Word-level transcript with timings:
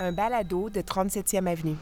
un 0.00 0.12
balado 0.12 0.70
de 0.70 0.80
37e 0.80 1.46
Avenue. 1.46 1.76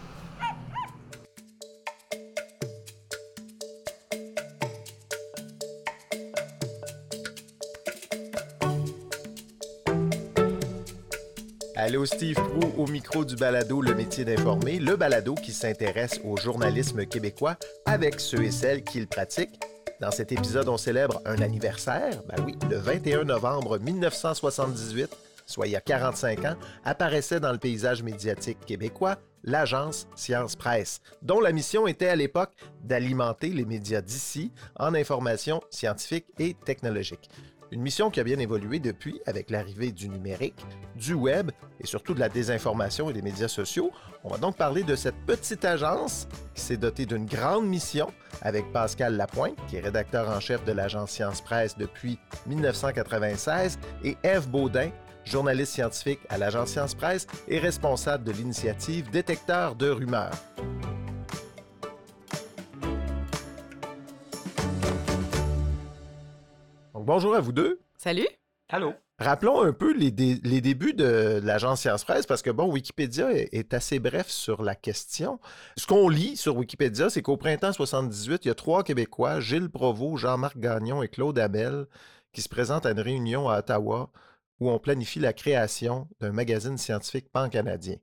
Allô, 11.78 12.06
Steve 12.06 12.34
Prou 12.34 12.82
au 12.82 12.86
micro 12.86 13.24
du 13.24 13.36
balado 13.36 13.80
Le 13.80 13.94
métier 13.94 14.24
d'informer, 14.24 14.78
le 14.78 14.96
balado 14.96 15.34
qui 15.34 15.52
s'intéresse 15.52 16.20
au 16.24 16.36
journalisme 16.36 17.04
québécois 17.04 17.56
avec 17.84 18.18
ceux 18.18 18.42
et 18.42 18.50
celles 18.50 18.82
qui 18.82 18.98
le 18.98 19.06
pratiquent. 19.06 19.60
Dans 20.00 20.10
cet 20.10 20.32
épisode, 20.32 20.68
on 20.68 20.78
célèbre 20.78 21.20
un 21.24 21.40
anniversaire. 21.42 22.22
Ben 22.28 22.42
oui, 22.44 22.54
le 22.68 22.76
21 22.76 23.24
novembre 23.24 23.78
1978, 23.78 25.10
soit 25.46 25.66
il 25.66 25.72
y 25.72 25.76
a 25.76 25.80
45 25.80 26.44
ans, 26.44 26.56
apparaissait 26.84 27.40
dans 27.40 27.52
le 27.52 27.58
paysage 27.58 28.02
médiatique 28.02 28.58
québécois 28.66 29.16
l'agence 29.44 30.08
Science 30.16 30.56
Presse, 30.56 31.00
dont 31.22 31.40
la 31.40 31.52
mission 31.52 31.86
était 31.86 32.08
à 32.08 32.16
l'époque 32.16 32.52
d'alimenter 32.82 33.48
les 33.48 33.64
médias 33.64 34.02
d'ici 34.02 34.52
en 34.78 34.94
information 34.94 35.60
scientifique 35.70 36.26
et 36.38 36.54
technologique. 36.54 37.30
Une 37.72 37.82
mission 37.82 38.10
qui 38.10 38.20
a 38.20 38.24
bien 38.24 38.38
évolué 38.38 38.78
depuis 38.78 39.20
avec 39.26 39.50
l'arrivée 39.50 39.90
du 39.90 40.08
numérique, 40.08 40.64
du 40.94 41.14
web 41.14 41.50
et 41.80 41.86
surtout 41.86 42.14
de 42.14 42.20
la 42.20 42.28
désinformation 42.28 43.10
et 43.10 43.12
des 43.12 43.22
médias 43.22 43.48
sociaux. 43.48 43.90
On 44.22 44.28
va 44.28 44.38
donc 44.38 44.56
parler 44.56 44.84
de 44.84 44.94
cette 44.94 45.16
petite 45.26 45.64
agence 45.64 46.28
qui 46.54 46.60
s'est 46.60 46.76
dotée 46.76 47.06
d'une 47.06 47.26
grande 47.26 47.66
mission 47.66 48.12
avec 48.42 48.70
Pascal 48.72 49.16
Lapointe, 49.16 49.56
qui 49.66 49.76
est 49.76 49.80
rédacteur 49.80 50.28
en 50.28 50.38
chef 50.38 50.64
de 50.64 50.70
l'agence 50.70 51.10
Science 51.10 51.40
Presse 51.40 51.76
depuis 51.76 52.20
1996, 52.46 53.80
et 54.04 54.16
Eve 54.22 54.48
Baudin, 54.48 54.90
journaliste 55.26 55.72
scientifique 55.74 56.20
à 56.28 56.38
l'agence 56.38 56.70
Science 56.70 56.94
Presse 56.94 57.26
et 57.48 57.58
responsable 57.58 58.24
de 58.24 58.32
l'initiative 58.32 59.10
Détecteur 59.10 59.74
de 59.74 59.90
rumeurs. 59.90 60.32
Donc, 66.94 67.04
bonjour 67.04 67.34
à 67.34 67.40
vous 67.40 67.52
deux. 67.52 67.80
Salut. 67.98 68.26
Allô. 68.68 68.94
Rappelons 69.18 69.62
un 69.62 69.72
peu 69.72 69.94
les, 69.96 70.10
dé- 70.10 70.40
les 70.44 70.60
débuts 70.60 70.92
de 70.92 71.40
l'agence 71.42 71.80
Science 71.80 72.04
Presse 72.04 72.26
parce 72.26 72.42
que, 72.42 72.50
bon, 72.50 72.70
Wikipédia 72.70 73.32
est, 73.32 73.48
est 73.54 73.72
assez 73.72 73.98
bref 73.98 74.28
sur 74.28 74.62
la 74.62 74.74
question. 74.74 75.40
Ce 75.78 75.86
qu'on 75.86 76.08
lit 76.10 76.36
sur 76.36 76.56
Wikipédia, 76.56 77.08
c'est 77.08 77.22
qu'au 77.22 77.38
printemps 77.38 77.72
78, 77.72 78.44
il 78.44 78.48
y 78.48 78.50
a 78.50 78.54
trois 78.54 78.82
Québécois, 78.84 79.40
Gilles 79.40 79.70
Provost, 79.70 80.18
Jean-Marc 80.18 80.58
Gagnon 80.58 81.02
et 81.02 81.08
Claude 81.08 81.38
Hamel, 81.38 81.86
qui 82.32 82.42
se 82.42 82.48
présentent 82.50 82.84
à 82.84 82.90
une 82.90 83.00
réunion 83.00 83.48
à 83.48 83.60
Ottawa 83.60 84.10
où 84.60 84.70
on 84.70 84.78
planifie 84.78 85.18
la 85.18 85.32
création 85.32 86.08
d'un 86.20 86.32
magazine 86.32 86.78
scientifique 86.78 87.30
pan-canadien. 87.30 87.96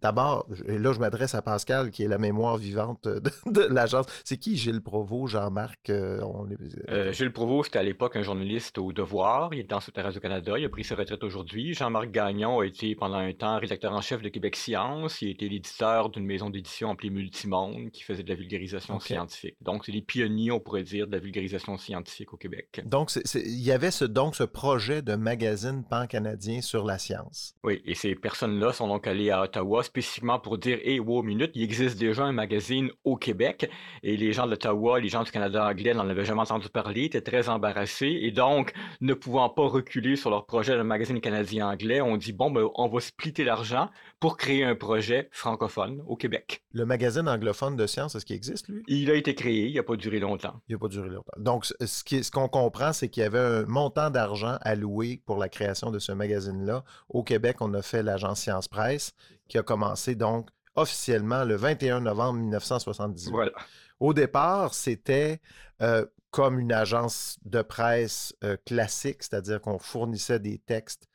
D'abord, 0.00 0.46
et 0.66 0.78
là, 0.78 0.92
je 0.92 0.98
m'adresse 0.98 1.34
à 1.34 1.42
Pascal, 1.42 1.90
qui 1.90 2.04
est 2.04 2.08
la 2.08 2.18
mémoire 2.18 2.56
vivante 2.56 3.04
de, 3.04 3.30
de 3.46 3.62
l'agence. 3.62 4.06
C'est 4.24 4.36
qui 4.36 4.56
Gilles 4.56 4.82
Provost, 4.82 5.32
Jean-Marc? 5.32 5.90
euh, 5.90 6.20
on 6.22 6.46
Euh, 6.88 7.12
Gilles 7.12 7.32
Provost, 7.32 7.66
c'était 7.66 7.78
à 7.78 7.82
l'époque 7.82 8.16
un 8.16 8.22
journaliste 8.22 8.78
au 8.78 8.92
Devoir. 8.92 9.52
Il 9.52 9.60
était 9.60 9.74
ensuite 9.74 9.98
à 9.98 10.02
Radio-Canada. 10.02 10.58
Il 10.58 10.64
a 10.64 10.68
pris 10.68 10.84
sa 10.84 10.94
retraite 10.94 11.22
aujourd'hui. 11.22 11.74
Jean-Marc 11.74 12.10
Gagnon 12.10 12.60
a 12.60 12.64
été 12.64 12.94
pendant 12.94 13.18
un 13.18 13.32
temps 13.32 13.58
rédacteur 13.58 13.92
en 13.92 14.00
chef 14.00 14.22
de 14.22 14.28
Québec 14.28 14.56
Science. 14.56 15.22
Il 15.22 15.28
a 15.28 15.30
été 15.32 15.48
l'éditeur 15.48 16.10
d'une 16.10 16.24
maison 16.24 16.50
d'édition 16.50 16.90
appelée 16.90 17.10
Multimonde 17.10 17.90
qui 17.90 18.02
faisait 18.02 18.22
de 18.22 18.28
la 18.28 18.34
vulgarisation 18.34 19.00
scientifique. 19.00 19.56
Donc, 19.60 19.84
c'est 19.84 19.92
les 19.92 20.02
pionniers, 20.02 20.50
on 20.50 20.60
pourrait 20.60 20.82
dire, 20.82 21.06
de 21.06 21.12
la 21.12 21.18
vulgarisation 21.18 21.76
scientifique 21.76 22.32
au 22.32 22.36
Québec. 22.36 22.80
Donc, 22.84 23.10
il 23.34 23.60
y 23.60 23.72
avait 23.72 23.90
ce, 23.90 24.04
donc 24.04 24.36
ce 24.36 24.44
projet 24.44 25.02
de 25.02 25.14
magazine 25.14 25.84
pan-canadien 25.88 26.60
sur 26.60 26.84
la 26.84 26.98
science. 26.98 27.54
Oui, 27.64 27.82
et 27.84 27.94
ces 27.94 28.14
personnes-là 28.14 28.72
sont 28.72 28.88
donc 28.88 29.06
allées 29.06 29.30
à 29.30 29.42
Ottawa 29.42 29.82
spécifiquement 29.88 30.38
pour 30.38 30.58
dire 30.58 30.78
Hé, 30.82 31.00
wow, 31.00 31.22
minute, 31.22 31.50
il 31.54 31.62
existe 31.62 31.98
déjà 31.98 32.24
un 32.24 32.32
magazine 32.32 32.90
au 33.04 33.16
Québec. 33.16 33.70
Et 34.02 34.16
les 34.16 34.32
gens 34.32 34.46
d'Ottawa, 34.46 35.00
les 35.00 35.08
gens 35.08 35.24
du 35.24 35.30
Canada 35.30 35.66
anglais 35.66 35.94
n'en 35.94 36.08
avaient 36.08 36.24
jamais 36.24 36.42
entendu 36.42 36.68
parler, 36.68 37.04
étaient 37.04 37.20
très 37.20 37.48
embarrassés. 37.48 38.18
Et 38.22 38.30
donc, 38.30 38.72
ne 39.00 39.14
pouvant 39.14 39.48
pas 39.48 39.66
reculer 39.66 40.16
sur 40.16 40.30
leur 40.30 40.46
projet 40.46 40.76
de 40.76 40.82
magazine 40.82 41.20
canadien-anglais, 41.20 42.00
on 42.00 42.16
dit 42.16 42.32
Bon, 42.32 42.50
ben, 42.50 42.68
on 42.74 42.88
va 42.88 43.00
splitter 43.00 43.44
l'argent 43.44 43.90
pour 44.20 44.36
créer 44.36 44.64
un 44.64 44.74
projet 44.74 45.28
francophone 45.30 46.02
au 46.06 46.16
Québec. 46.16 46.64
Le 46.72 46.84
magazine 46.84 47.28
anglophone 47.28 47.76
de 47.76 47.86
science, 47.86 48.14
est-ce 48.14 48.26
qu'il 48.26 48.36
existe, 48.36 48.68
lui? 48.68 48.82
Il 48.88 49.10
a 49.10 49.14
été 49.14 49.34
créé, 49.34 49.68
il 49.68 49.74
n'a 49.74 49.82
pas 49.82 49.96
duré 49.96 50.18
longtemps. 50.18 50.60
Il 50.68 50.72
n'a 50.72 50.78
pas 50.78 50.88
duré 50.88 51.08
longtemps. 51.08 51.32
Donc, 51.36 51.66
ce 51.66 52.30
qu'on 52.30 52.48
comprend, 52.48 52.92
c'est 52.92 53.08
qu'il 53.08 53.22
y 53.22 53.26
avait 53.26 53.38
un 53.38 53.64
montant 53.66 54.10
d'argent 54.10 54.58
alloué 54.62 55.22
pour 55.24 55.38
la 55.38 55.48
création 55.48 55.90
de 55.90 55.98
ce 55.98 56.12
magazine-là. 56.12 56.84
Au 57.08 57.22
Québec, 57.22 57.58
on 57.60 57.72
a 57.74 57.82
fait 57.82 58.02
l'agence 58.02 58.40
Science 58.40 58.68
Presse, 58.68 59.12
qui 59.48 59.58
a 59.58 59.62
commencé 59.62 60.14
donc 60.14 60.48
officiellement 60.74 61.44
le 61.44 61.56
21 61.56 62.00
novembre 62.00 62.40
1978. 62.40 63.30
Voilà. 63.30 63.52
Au 64.00 64.14
départ, 64.14 64.74
c'était 64.74 65.40
euh, 65.82 66.04
comme 66.30 66.58
une 66.58 66.72
agence 66.72 67.38
de 67.44 67.62
presse 67.62 68.34
euh, 68.44 68.56
classique, 68.64 69.22
c'est-à-dire 69.22 69.60
qu'on 69.60 69.78
fournissait 69.78 70.38
des 70.38 70.58
textes 70.58 71.07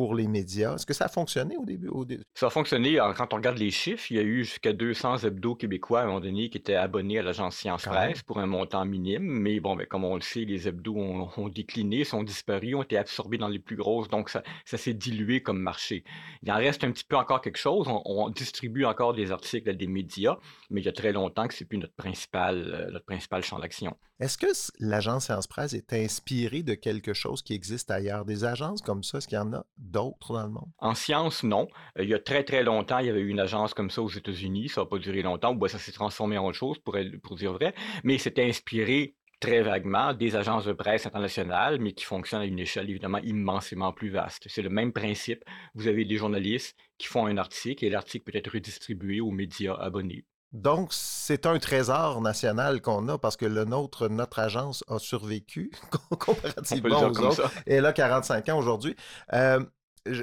pour 0.00 0.14
les 0.14 0.28
médias. 0.28 0.76
Est-ce 0.76 0.86
que 0.86 0.94
ça 0.94 1.04
a 1.04 1.08
fonctionné 1.08 1.58
au 1.58 1.66
début? 1.66 1.88
Au 1.88 2.06
Ça 2.32 2.46
a 2.46 2.50
fonctionné, 2.50 2.98
alors, 2.98 3.14
quand 3.14 3.34
on 3.34 3.36
regarde 3.36 3.58
les 3.58 3.70
chiffres, 3.70 4.10
il 4.10 4.16
y 4.16 4.18
a 4.18 4.22
eu 4.22 4.44
jusqu'à 4.44 4.72
200 4.72 5.18
hebdos 5.18 5.56
québécois 5.56 6.00
à 6.00 6.02
un 6.04 6.06
moment 6.06 6.20
donné 6.20 6.48
qui 6.48 6.56
étaient 6.56 6.74
abonnés 6.74 7.18
à 7.18 7.22
l'agence 7.22 7.56
Science 7.56 7.84
Quand 7.84 7.92
même. 7.92 8.12
Presse 8.12 8.22
pour 8.22 8.38
un 8.38 8.46
montant 8.46 8.86
minime. 8.86 9.24
Mais 9.24 9.60
bon, 9.60 9.76
ben, 9.76 9.86
comme 9.86 10.04
on 10.04 10.14
le 10.14 10.22
sait, 10.22 10.46
les 10.46 10.66
hebdos 10.66 10.96
ont, 10.96 11.28
ont 11.36 11.48
décliné, 11.50 12.04
sont 12.04 12.22
disparus, 12.22 12.76
ont 12.76 12.82
été 12.82 12.96
absorbés 12.96 13.36
dans 13.36 13.48
les 13.48 13.58
plus 13.58 13.76
grosses, 13.76 14.08
donc 14.08 14.30
ça, 14.30 14.42
ça 14.64 14.78
s'est 14.78 14.94
dilué 14.94 15.42
comme 15.42 15.60
marché. 15.60 16.02
Il 16.42 16.50
en 16.50 16.56
reste 16.56 16.82
un 16.82 16.92
petit 16.92 17.04
peu 17.04 17.16
encore 17.16 17.42
quelque 17.42 17.58
chose. 17.58 17.86
On, 17.86 18.00
on 18.06 18.30
distribue 18.30 18.86
encore 18.86 19.12
des 19.12 19.32
articles 19.32 19.68
à 19.68 19.74
des 19.74 19.86
médias, 19.86 20.38
mais 20.70 20.80
il 20.80 20.84
y 20.84 20.88
a 20.88 20.92
très 20.92 21.12
longtemps 21.12 21.46
que 21.46 21.52
c'est 21.52 21.66
plus 21.66 21.76
notre 21.76 21.94
principal, 21.94 22.56
euh, 22.72 22.90
notre 22.90 23.04
principal 23.04 23.44
champ 23.44 23.58
d'action. 23.58 23.94
Est-ce 24.20 24.36
que 24.36 24.46
l'agence 24.78 25.24
Science 25.24 25.46
Presse 25.46 25.72
est 25.72 25.92
inspirée 25.92 26.62
de 26.62 26.74
quelque 26.74 27.14
chose 27.14 27.42
qui 27.42 27.54
existe 27.54 27.90
ailleurs? 27.90 28.24
Des 28.24 28.44
agences 28.44 28.82
comme 28.82 29.02
ça, 29.02 29.18
est-ce 29.18 29.26
qu'il 29.26 29.36
y 29.36 29.40
en 29.40 29.52
a 29.54 29.64
d'autres 29.90 30.32
dans 30.32 30.42
le 30.42 30.50
monde? 30.50 30.70
En 30.78 30.94
science, 30.94 31.42
non. 31.42 31.68
Euh, 31.98 32.04
il 32.04 32.08
y 32.08 32.14
a 32.14 32.18
très 32.18 32.44
très 32.44 32.62
longtemps, 32.62 32.98
il 32.98 33.06
y 33.06 33.10
avait 33.10 33.20
eu 33.20 33.28
une 33.28 33.40
agence 33.40 33.74
comme 33.74 33.90
ça 33.90 34.02
aux 34.02 34.08
États-Unis. 34.08 34.68
Ça 34.68 34.82
n'a 34.82 34.86
pas 34.86 34.98
duré 34.98 35.22
longtemps, 35.22 35.52
ou 35.52 35.56
ben, 35.56 35.68
ça 35.68 35.78
s'est 35.78 35.92
transformé 35.92 36.38
en 36.38 36.46
autre 36.46 36.56
chose, 36.56 36.78
pour, 36.78 36.96
dire 37.36 37.52
vrai. 37.52 37.74
Mais 38.04 38.18
c'était 38.18 38.44
inspiré 38.44 39.14
très 39.40 39.62
vaguement 39.62 40.12
des 40.12 40.36
agences 40.36 40.66
de 40.66 40.72
presse 40.72 41.06
internationales, 41.06 41.78
mais 41.80 41.92
qui 41.92 42.04
fonctionnent 42.04 42.42
à 42.42 42.46
une 42.46 42.58
échelle 42.58 42.90
évidemment 42.90 43.18
immensément 43.18 43.92
plus 43.92 44.10
vaste. 44.10 44.46
C'est 44.48 44.62
le 44.62 44.68
même 44.68 44.92
principe. 44.92 45.44
Vous 45.74 45.88
avez 45.88 46.04
des 46.04 46.16
journalistes 46.16 46.76
qui 46.98 47.06
font 47.06 47.26
un 47.26 47.38
article 47.38 47.84
et 47.84 47.90
l'article 47.90 48.30
peut 48.30 48.38
être 48.38 48.52
redistribué 48.52 49.20
aux 49.20 49.30
médias 49.30 49.74
abonnés. 49.74 50.24
Donc, 50.52 50.88
c'est 50.92 51.46
un 51.46 51.58
trésor 51.60 52.20
national 52.20 52.80
qu'on 52.80 53.08
a 53.08 53.18
parce 53.18 53.36
que 53.36 53.46
le 53.46 53.64
nôtre, 53.64 54.08
notre 54.08 54.40
agence 54.40 54.82
a 54.88 54.98
survécu 54.98 55.70
comparativement 56.18 57.02
aux 57.02 57.20
autres. 57.20 57.32
ça. 57.32 57.50
Et 57.66 57.74
elle 57.74 57.86
a 57.86 57.92
45 57.92 58.48
ans 58.48 58.58
aujourd'hui. 58.58 58.96
Euh, 59.32 59.60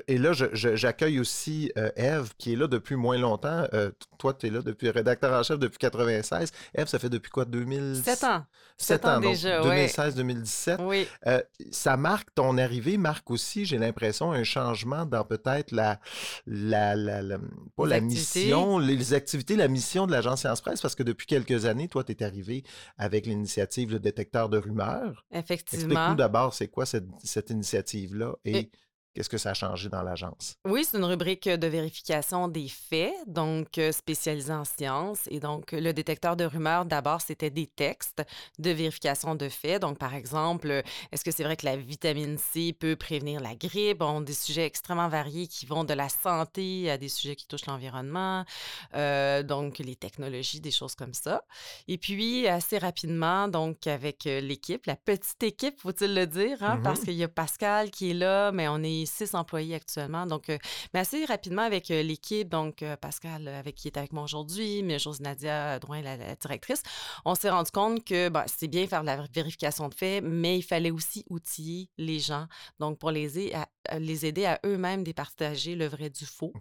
et 0.07 0.17
là, 0.17 0.31
j'accueille 0.53 1.19
aussi 1.19 1.71
euh, 1.77 1.89
Eve, 1.95 2.31
qui 2.37 2.53
est 2.53 2.55
là 2.55 2.67
depuis 2.67 2.95
moins 2.95 3.17
longtemps. 3.17 3.67
Euh, 3.73 3.91
toi, 4.17 4.33
tu 4.33 4.47
es 4.47 4.49
là 4.49 4.61
depuis 4.61 4.89
rédacteur 4.89 5.31
en 5.39 5.43
chef 5.43 5.59
depuis 5.59 5.77
96. 5.77 6.51
Eve, 6.75 6.87
ça 6.87 6.99
fait 6.99 7.09
depuis 7.09 7.29
quoi? 7.29 7.45
2000... 7.45 8.01
Sept 8.03 8.23
ans. 8.23 8.43
7 8.79 8.97
Sept 8.97 9.05
ans 9.05 9.09
ans, 9.17 9.21
donc 9.21 9.31
déjà, 9.33 9.61
ouais. 9.63 9.87
2016-2017. 9.87 10.77
Oui. 10.85 11.07
Euh, 11.25 11.41
ça 11.71 11.97
marque, 11.97 12.33
ton 12.35 12.57
arrivée 12.57 12.97
marque 12.97 13.29
aussi, 13.31 13.65
j'ai 13.65 13.77
l'impression, 13.77 14.31
un 14.31 14.43
changement 14.43 15.05
dans 15.05 15.23
peut-être 15.23 15.71
la, 15.71 15.99
la, 16.45 16.95
la, 16.95 17.21
la- 17.21 17.37
pas 17.75 17.83
Les 17.85 17.89
la 17.89 17.95
activités. 17.97 18.39
mission, 18.41 18.77
les 18.79 19.13
activités, 19.13 19.55
la 19.55 19.67
mission 19.67 20.05
de 20.05 20.11
l'agence 20.11 20.41
Science 20.41 20.61
Presse, 20.61 20.81
parce 20.81 20.95
que 20.95 21.03
depuis 21.03 21.25
quelques 21.25 21.65
années, 21.65 21.87
toi, 21.87 22.03
tu 22.03 22.11
es 22.11 22.23
arrivé 22.23 22.63
avec 22.97 23.25
l'initiative 23.25 23.91
Le 23.91 23.99
détecteur 23.99 24.49
de 24.49 24.57
rumeurs. 24.57 25.25
Effectivement. 25.31 25.85
Explique-nous 25.85 26.15
d'abord, 26.15 26.53
c'est 26.53 26.67
quoi 26.67 26.85
cette, 26.85 27.07
cette 27.23 27.49
initiative-là 27.49 28.33
et, 28.45 28.57
Et- 28.57 28.71
qu'est-ce 29.17 29.29
que 29.29 29.39
ça 29.39 29.49
a 29.49 29.53
changé 29.55 29.89
dans 29.89 30.03
l'agence? 30.03 30.57
Oui, 30.63 30.85
c'est 30.85 30.95
une 30.97 31.03
rubrique 31.03 31.49
de 31.49 31.65
vérification 31.67 32.47
des 32.47 32.67
faits, 32.67 33.15
donc 33.25 33.79
euh, 33.79 33.91
spécialisée 33.91 34.53
en 34.53 34.63
sciences. 34.63 35.21
Et 35.31 35.39
donc, 35.39 35.71
le 35.71 35.91
détecteur 35.91 36.35
de 36.35 36.45
rumeurs, 36.45 36.85
d'abord, 36.85 37.21
c'était 37.21 37.49
des 37.49 37.65
textes 37.65 38.21
de 38.59 38.69
vérification 38.69 39.33
de 39.33 39.49
faits. 39.49 39.81
Donc, 39.81 39.97
par 39.97 40.13
exemple, 40.13 40.83
est-ce 41.11 41.25
que 41.25 41.31
c'est 41.31 41.43
vrai 41.43 41.57
que 41.57 41.65
la 41.65 41.77
vitamine 41.77 42.37
C 42.37 42.73
peut 42.73 42.95
prévenir 42.95 43.41
la 43.41 43.55
grippe? 43.55 43.97
Bon, 43.97 44.21
des 44.21 44.33
sujets 44.33 44.67
extrêmement 44.67 45.07
variés 45.09 45.47
qui 45.47 45.65
vont 45.65 45.83
de 45.83 45.95
la 45.95 46.09
santé 46.09 46.91
à 46.91 46.99
des 46.99 47.09
sujets 47.09 47.35
qui 47.35 47.47
touchent 47.47 47.65
l'environnement, 47.65 48.45
euh, 48.93 49.41
donc 49.41 49.79
les 49.79 49.95
technologies, 49.95 50.61
des 50.61 50.69
choses 50.69 50.93
comme 50.93 51.15
ça. 51.15 51.41
Et 51.87 51.97
puis, 51.97 52.47
assez 52.47 52.77
rapidement, 52.77 53.47
donc, 53.47 53.87
avec 53.87 54.27
euh, 54.27 54.41
l'équipe, 54.41 54.85
la 54.85 54.95
petite 54.95 55.41
équipe, 55.41 55.79
faut-il 55.81 56.13
le 56.13 56.27
dire, 56.27 56.61
hein, 56.61 56.75
Mhm. 56.75 56.83
parce 56.83 56.99
qu'il 56.99 57.15
y 57.15 57.23
a 57.23 57.27
Pascal 57.27 57.89
qui 57.89 58.11
est 58.11 58.13
là, 58.13 58.51
mais 58.51 58.67
on 58.67 58.83
est 58.83 59.06
six 59.07 59.33
employés 59.33 59.75
actuellement. 59.75 60.25
Donc, 60.25 60.47
mais 60.93 60.99
assez 60.99 61.25
rapidement 61.25 61.63
avec 61.63 61.89
l'équipe, 61.89 62.49
donc 62.49 62.83
Pascal, 63.01 63.47
avec 63.47 63.75
qui 63.75 63.87
est 63.87 63.97
avec 63.97 64.13
moi 64.13 64.23
aujourd'hui, 64.23 64.83
mais 64.83 64.99
José 64.99 65.23
Nadia 65.23 65.79
Drouin, 65.79 66.01
la, 66.01 66.35
directrice, 66.35 66.83
on 67.25 67.35
s'est 67.35 67.49
rendu 67.49 67.71
compte 67.71 68.03
que 68.03 68.29
bah, 68.29 68.45
c'est 68.47 68.67
bien 68.67 68.87
faire 68.87 69.03
la 69.03 69.23
vérification 69.33 69.89
de 69.89 69.93
faits, 69.93 70.23
mais 70.23 70.57
il 70.57 70.63
fallait 70.63 70.91
aussi 70.91 71.25
outiller 71.29 71.89
les 71.97 72.19
gens, 72.19 72.47
donc 72.79 72.99
pour 72.99 73.11
les 73.11 73.39
aider 73.39 73.53
à, 73.53 73.99
les 73.99 74.25
aider 74.25 74.45
à 74.45 74.59
eux-mêmes 74.65 75.03
départager 75.03 75.75
le 75.75 75.87
vrai 75.87 76.09
du 76.09 76.25
faux. 76.25 76.53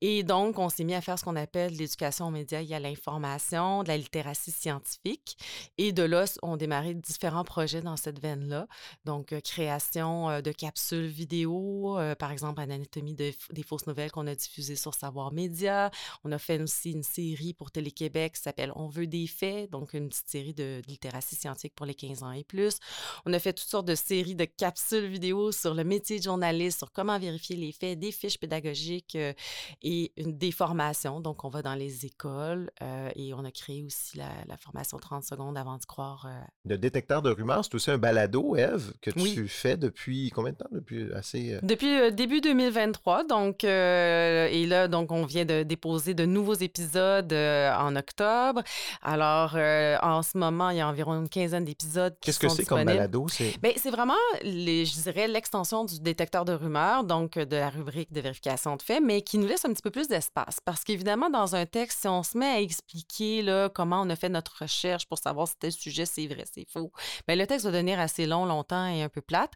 Et 0.00 0.22
donc, 0.22 0.58
on 0.58 0.68
s'est 0.68 0.84
mis 0.84 0.94
à 0.94 1.00
faire 1.00 1.18
ce 1.18 1.24
qu'on 1.24 1.36
appelle 1.36 1.72
l'éducation 1.72 2.26
aux 2.26 2.30
médias 2.30 2.62
et 2.62 2.74
à 2.74 2.80
l'information, 2.80 3.82
de 3.82 3.88
la 3.88 3.96
littératie 3.96 4.50
scientifique. 4.50 5.38
Et 5.78 5.92
de 5.92 6.02
là, 6.02 6.24
on 6.42 6.56
démarré 6.56 6.94
différents 6.94 7.44
projets 7.44 7.80
dans 7.80 7.96
cette 7.96 8.20
veine-là. 8.20 8.66
Donc, 9.04 9.32
euh, 9.32 9.40
création 9.40 10.30
euh, 10.30 10.40
de 10.40 10.52
capsules 10.52 11.06
vidéo, 11.06 11.83
euh, 11.84 12.14
par 12.14 12.30
exemple, 12.30 12.60
Anatomie 12.60 13.14
des 13.14 13.34
fausses 13.66 13.86
nouvelles 13.86 14.10
qu'on 14.10 14.26
a 14.26 14.34
diffusées 14.34 14.76
sur 14.76 14.94
Savoir 14.94 15.32
Média. 15.32 15.90
On 16.24 16.32
a 16.32 16.38
fait 16.38 16.60
aussi 16.60 16.92
une 16.92 17.02
série 17.02 17.54
pour 17.54 17.70
Télé-Québec 17.70 18.34
qui 18.34 18.42
s'appelle 18.42 18.72
On 18.76 18.88
veut 18.88 19.06
des 19.06 19.26
faits, 19.26 19.70
donc 19.70 19.94
une 19.94 20.08
petite 20.08 20.28
série 20.28 20.54
de, 20.54 20.80
de 20.80 20.86
littératie 20.88 21.36
scientifique 21.36 21.74
pour 21.74 21.86
les 21.86 21.94
15 21.94 22.22
ans 22.22 22.32
et 22.32 22.44
plus. 22.44 22.78
On 23.26 23.32
a 23.32 23.38
fait 23.38 23.52
toutes 23.52 23.68
sortes 23.68 23.86
de 23.86 23.94
séries 23.94 24.34
de 24.34 24.44
capsules 24.44 25.06
vidéo 25.06 25.52
sur 25.52 25.74
le 25.74 25.84
métier 25.84 26.18
de 26.18 26.24
journaliste, 26.24 26.78
sur 26.78 26.92
comment 26.92 27.18
vérifier 27.18 27.56
les 27.56 27.72
faits, 27.72 27.98
des 27.98 28.12
fiches 28.12 28.38
pédagogiques 28.38 29.16
et 29.82 30.12
une, 30.16 30.36
des 30.36 30.52
formations. 30.52 31.20
Donc, 31.20 31.44
on 31.44 31.48
va 31.48 31.62
dans 31.62 31.74
les 31.74 32.06
écoles 32.06 32.70
et 33.14 33.34
on 33.34 33.44
a 33.44 33.50
créé 33.50 33.82
aussi 33.82 34.16
la, 34.16 34.30
la 34.46 34.56
formation 34.56 34.98
30 34.98 35.24
secondes 35.24 35.56
avant 35.56 35.78
de 35.78 35.84
croire. 35.84 36.28
Le 36.64 36.78
détecteur 36.78 37.22
de 37.22 37.30
rumeurs, 37.30 37.64
c'est 37.64 37.74
aussi 37.74 37.90
un 37.90 37.98
balado, 37.98 38.56
Eve, 38.56 38.92
que 39.00 39.10
tu 39.10 39.48
fais 39.48 39.76
depuis 39.76 40.30
combien 40.30 40.52
de 40.52 40.56
temps? 40.56 40.68
Depuis 40.72 41.12
assez... 41.12 41.58
Depuis 41.64 42.12
début 42.12 42.40
2023. 42.40 43.24
Donc, 43.24 43.64
et 43.64 44.66
là, 44.66 44.88
donc, 44.88 45.10
on 45.10 45.24
vient 45.24 45.44
de 45.44 45.62
déposer 45.62 46.14
de 46.14 46.26
nouveaux 46.26 46.54
épisodes 46.54 47.32
en 47.32 47.96
octobre. 47.96 48.62
Alors, 49.02 49.54
en 50.02 50.22
ce 50.22 50.36
moment, 50.38 50.70
il 50.70 50.78
y 50.78 50.80
a 50.80 50.88
environ 50.88 51.14
une 51.14 51.28
quinzaine 51.28 51.64
d'épisodes 51.64 52.14
Qu'est-ce 52.20 52.38
que 52.38 52.48
c'est 52.48 52.64
comme 52.64 52.84
balado? 52.84 53.26
C'est 53.28 53.58
ben, 53.60 53.72
vraiment, 53.90 54.14
les, 54.42 54.84
je 54.84 55.02
dirais, 55.02 55.28
l'extension 55.28 55.84
du 55.84 56.00
détecteur 56.00 56.44
de 56.44 56.52
rumeurs, 56.52 57.04
donc 57.04 57.38
de 57.38 57.56
la 57.56 57.70
rubrique 57.70 58.12
de 58.12 58.20
vérification 58.20 58.76
de 58.76 58.82
faits, 58.82 59.02
mais 59.02 59.22
qui 59.22 59.38
nous 59.38 59.46
laisse 59.46 59.64
un 59.64 59.72
petit 59.72 59.82
peu 59.82 59.90
plus 59.90 60.08
d'espace. 60.08 60.58
Parce 60.64 60.84
qu'évidemment, 60.84 61.30
dans 61.30 61.54
un 61.54 61.66
texte, 61.66 62.00
si 62.02 62.08
on 62.08 62.22
se 62.22 62.36
met 62.36 62.46
à 62.46 62.60
expliquer 62.60 63.42
là, 63.42 63.68
comment 63.68 64.02
on 64.02 64.10
a 64.10 64.16
fait 64.16 64.28
notre 64.28 64.62
recherche 64.62 65.06
pour 65.06 65.18
savoir 65.18 65.48
si 65.48 65.56
tel 65.58 65.72
sujet 65.72 66.06
c'est 66.06 66.26
vrai, 66.26 66.44
c'est 66.52 66.66
faux, 66.68 66.92
bien, 67.26 67.36
le 67.36 67.46
texte 67.46 67.66
va 67.66 67.72
devenir 67.72 68.00
assez 68.00 68.26
long, 68.26 68.46
longtemps 68.46 68.86
et 68.86 69.02
un 69.02 69.08
peu 69.08 69.20
plate. 69.20 69.52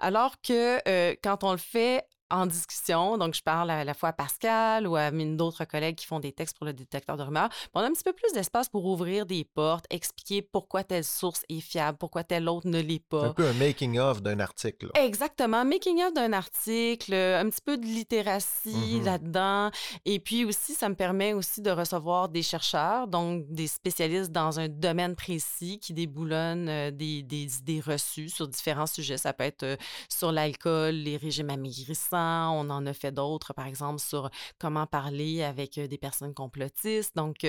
Alors 0.00 0.40
que 0.40 0.80
euh, 0.88 1.14
quand 1.22 1.44
on 1.44 1.51
le 1.52 1.58
fait 1.58 2.04
en 2.32 2.46
discussion. 2.46 3.18
Donc, 3.18 3.34
je 3.34 3.42
parle 3.42 3.70
à 3.70 3.84
la 3.84 3.94
fois 3.94 4.08
à 4.08 4.12
Pascal 4.12 4.86
ou 4.88 4.96
à 4.96 5.10
d'autres 5.10 5.64
collègues 5.64 5.96
qui 5.96 6.06
font 6.06 6.18
des 6.18 6.32
textes 6.32 6.56
pour 6.56 6.66
le 6.66 6.72
détecteur 6.72 7.16
de 7.16 7.22
rumeurs. 7.22 7.50
On 7.74 7.80
a 7.80 7.86
un 7.86 7.92
petit 7.92 8.02
peu 8.02 8.12
plus 8.12 8.32
d'espace 8.32 8.68
pour 8.68 8.86
ouvrir 8.86 9.26
des 9.26 9.44
portes, 9.44 9.84
expliquer 9.90 10.42
pourquoi 10.42 10.82
telle 10.82 11.04
source 11.04 11.44
est 11.48 11.60
fiable, 11.60 11.98
pourquoi 11.98 12.24
telle 12.24 12.48
autre 12.48 12.66
ne 12.66 12.80
l'est 12.80 13.04
pas. 13.06 13.26
un 13.26 13.32
peu 13.34 13.46
un 13.46 13.52
making-of 13.52 14.22
d'un 14.22 14.40
article. 14.40 14.90
Exactement. 14.94 15.64
Making-of 15.64 16.14
d'un 16.14 16.32
article, 16.32 17.14
un 17.14 17.48
petit 17.50 17.60
peu 17.64 17.76
de 17.76 17.84
littératie 17.84 18.70
mm-hmm. 19.00 19.04
là-dedans. 19.04 19.70
Et 20.04 20.18
puis 20.18 20.44
aussi, 20.44 20.74
ça 20.74 20.88
me 20.88 20.94
permet 20.94 21.34
aussi 21.34 21.60
de 21.60 21.70
recevoir 21.70 22.28
des 22.28 22.42
chercheurs, 22.42 23.06
donc 23.08 23.44
des 23.48 23.66
spécialistes 23.66 24.32
dans 24.32 24.58
un 24.58 24.68
domaine 24.68 25.14
précis 25.14 25.78
qui 25.78 25.92
déboulonnent 25.92 26.68
euh, 26.68 26.90
des, 26.90 27.22
des 27.22 27.58
idées 27.58 27.80
reçues 27.80 28.28
sur 28.28 28.48
différents 28.48 28.86
sujets. 28.86 29.18
Ça 29.18 29.32
peut 29.32 29.44
être 29.44 29.62
euh, 29.62 29.76
sur 30.08 30.32
l'alcool, 30.32 30.94
les 30.94 31.16
régimes 31.16 31.50
amaigrissants, 31.50 32.21
on 32.50 32.70
en 32.70 32.86
a 32.86 32.92
fait 32.92 33.12
d'autres, 33.12 33.52
par 33.52 33.66
exemple, 33.66 34.00
sur 34.00 34.30
comment 34.58 34.86
parler 34.86 35.42
avec 35.42 35.78
des 35.78 35.98
personnes 35.98 36.34
complotistes. 36.34 37.16
Donc, 37.16 37.46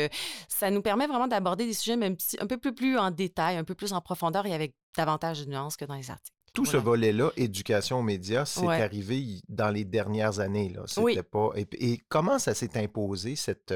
ça 0.47 0.71
nous 0.71 0.81
permet 0.81 1.07
vraiment 1.07 1.27
d'aborder 1.27 1.65
des 1.65 1.73
sujets 1.73 1.97
même 1.97 2.15
un 2.39 2.47
peu 2.47 2.57
plus, 2.57 2.73
plus 2.73 2.97
en 2.97 3.11
détail, 3.11 3.57
un 3.57 3.63
peu 3.63 3.75
plus 3.75 3.93
en 3.93 4.01
profondeur 4.01 4.45
et 4.45 4.53
avec 4.53 4.75
davantage 4.95 5.45
de 5.45 5.49
nuances 5.49 5.77
que 5.77 5.85
dans 5.85 5.95
les 5.95 6.11
articles. 6.11 6.37
Tout 6.53 6.65
ce 6.65 6.77
volet-là, 6.77 7.31
éducation 7.35 7.99
aux 7.99 8.03
médias, 8.03 8.45
c'est 8.45 8.67
arrivé 8.67 9.41
dans 9.49 9.69
les 9.69 9.85
dernières 9.85 10.39
années. 10.39 10.69
Là. 10.69 10.83
Oui. 10.97 11.19
Pas... 11.31 11.49
Et, 11.55 11.99
comment 12.09 12.37
ça 12.37 12.53
s'est 12.53 12.77
imposé, 12.77 13.35
cette, 13.35 13.73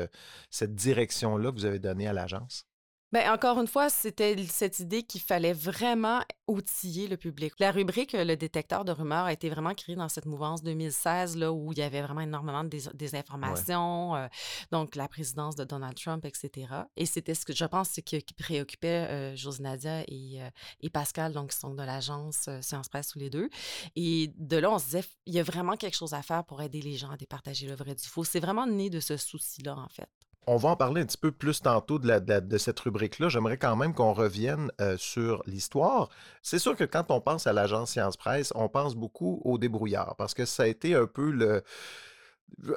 cette 0.51 0.75
direction-là 0.75 1.51
que 1.51 1.55
vous 1.55 1.65
avez 1.65 1.79
donnée 1.79 2.07
à 2.07 2.13
l'agence? 2.13 2.65
Bien, 3.13 3.33
encore 3.33 3.57
une 3.62 3.68
fois, 3.68 3.89
c'était 3.89 4.36
cette 4.48 4.80
idée 4.80 5.01
qu'il 5.01 5.21
fallait 5.21 5.54
vraiment 5.54 6.21
outiller 6.45 7.07
le 7.07 7.15
public. 7.15 7.54
La 7.57 7.71
rubrique 7.71 8.12
Le 8.12 8.36
détecteur 8.36 8.83
de 8.83 8.92
rumeurs 8.92 9.24
a 9.24 9.31
été 9.31 9.50
vraiment 9.50 9.74
créée 9.74 9.95
dans 9.95 10.09
cette 10.09 10.25
mouvance 10.25 10.62
2016 10.62 11.38
là, 11.38 11.54
où 11.54 11.71
il 11.71 11.77
y 11.77 11.83
avait 11.83 12.01
vraiment 12.01 12.19
énormément 12.19 12.65
de 12.65 12.77
désinformation, 12.94 14.15
euh, 14.15 14.27
donc 14.71 14.95
la 14.95 15.07
présidence 15.07 15.56
de 15.56 15.63
Donald 15.63 15.95
Trump, 15.95 16.25
etc. 16.25 16.68
Et 16.98 17.06
c'était 17.06 17.33
ce 17.33 17.45
que 17.45 17.54
je 17.54 17.63
pense 17.63 17.92
qui, 17.92 18.01
qui 18.01 18.33
préoccupait 18.33 19.07
euh, 19.09 19.36
José 19.38 19.63
Nadia 19.63 20.01
et, 20.01 20.42
euh, 20.42 20.50
et, 20.81 20.89
Pascal, 20.89 21.31
donc 21.31 21.51
qui 21.51 21.57
sont 21.59 21.74
de 21.74 21.83
l'agence 21.83 22.50
Science 22.59 22.89
Presse 22.89 23.07
tous 23.07 23.19
les 23.19 23.30
deux. 23.30 23.50
Et 23.95 24.33
de 24.36 24.57
là, 24.57 24.69
on 24.69 24.80
se 24.80 24.86
disait, 24.86 25.04
il 25.25 25.33
y 25.33 25.39
a 25.39 25.44
vraiment 25.44 25.77
quelque 25.77 25.95
chose 25.95 26.13
à 26.13 26.21
faire 26.21 26.44
pour 26.44 26.62
aider 26.62 26.81
les 26.81 26.98
gens 26.98 27.12
à 27.12 27.15
départager 27.15 27.68
le 27.68 27.75
vrai 27.75 27.95
du 27.95 28.06
faux. 28.06 28.25
C'est 28.25 28.42
vraiment 28.42 28.68
né 28.68 28.89
de 28.89 29.00
ce 29.00 29.15
souci-là, 29.15 29.77
en 29.77 29.88
fait. 29.88 30.09
On 30.49 30.55
va 30.55 30.69
en 30.69 30.75
parler 30.77 31.01
un 31.01 31.05
petit 31.05 31.17
peu 31.17 31.31
plus 31.31 31.61
tantôt 31.61 31.99
de, 31.99 32.07
la, 32.07 32.19
de, 32.21 32.57
cette 32.57 32.79
rubrique-là. 32.79 33.27
J'aimerais 33.27 33.57
quand 33.57 33.75
même 33.75 33.94
qu'on 33.94 34.13
revienne 34.13 34.71
euh, 34.79 34.95
sur 34.97 35.44
l'histoire. 35.45 36.07
C'est 36.41 36.57
sûr 36.57 36.77
que 36.77 36.85
quand 36.85 37.11
on 37.11 37.19
pense 37.19 37.47
à 37.47 37.53
l'agence 37.53 37.91
Science 37.91 38.15
Presse, 38.15 38.53
on 38.55 38.69
pense 38.69 38.95
beaucoup 38.95 39.41
aux 39.44 39.57
débrouillards 39.57 40.15
parce 40.17 40.33
que 40.33 40.45
ça 40.45 40.63
a 40.63 40.67
été 40.67 40.95
un 40.95 41.05
peu 41.05 41.31
le. 41.31 41.63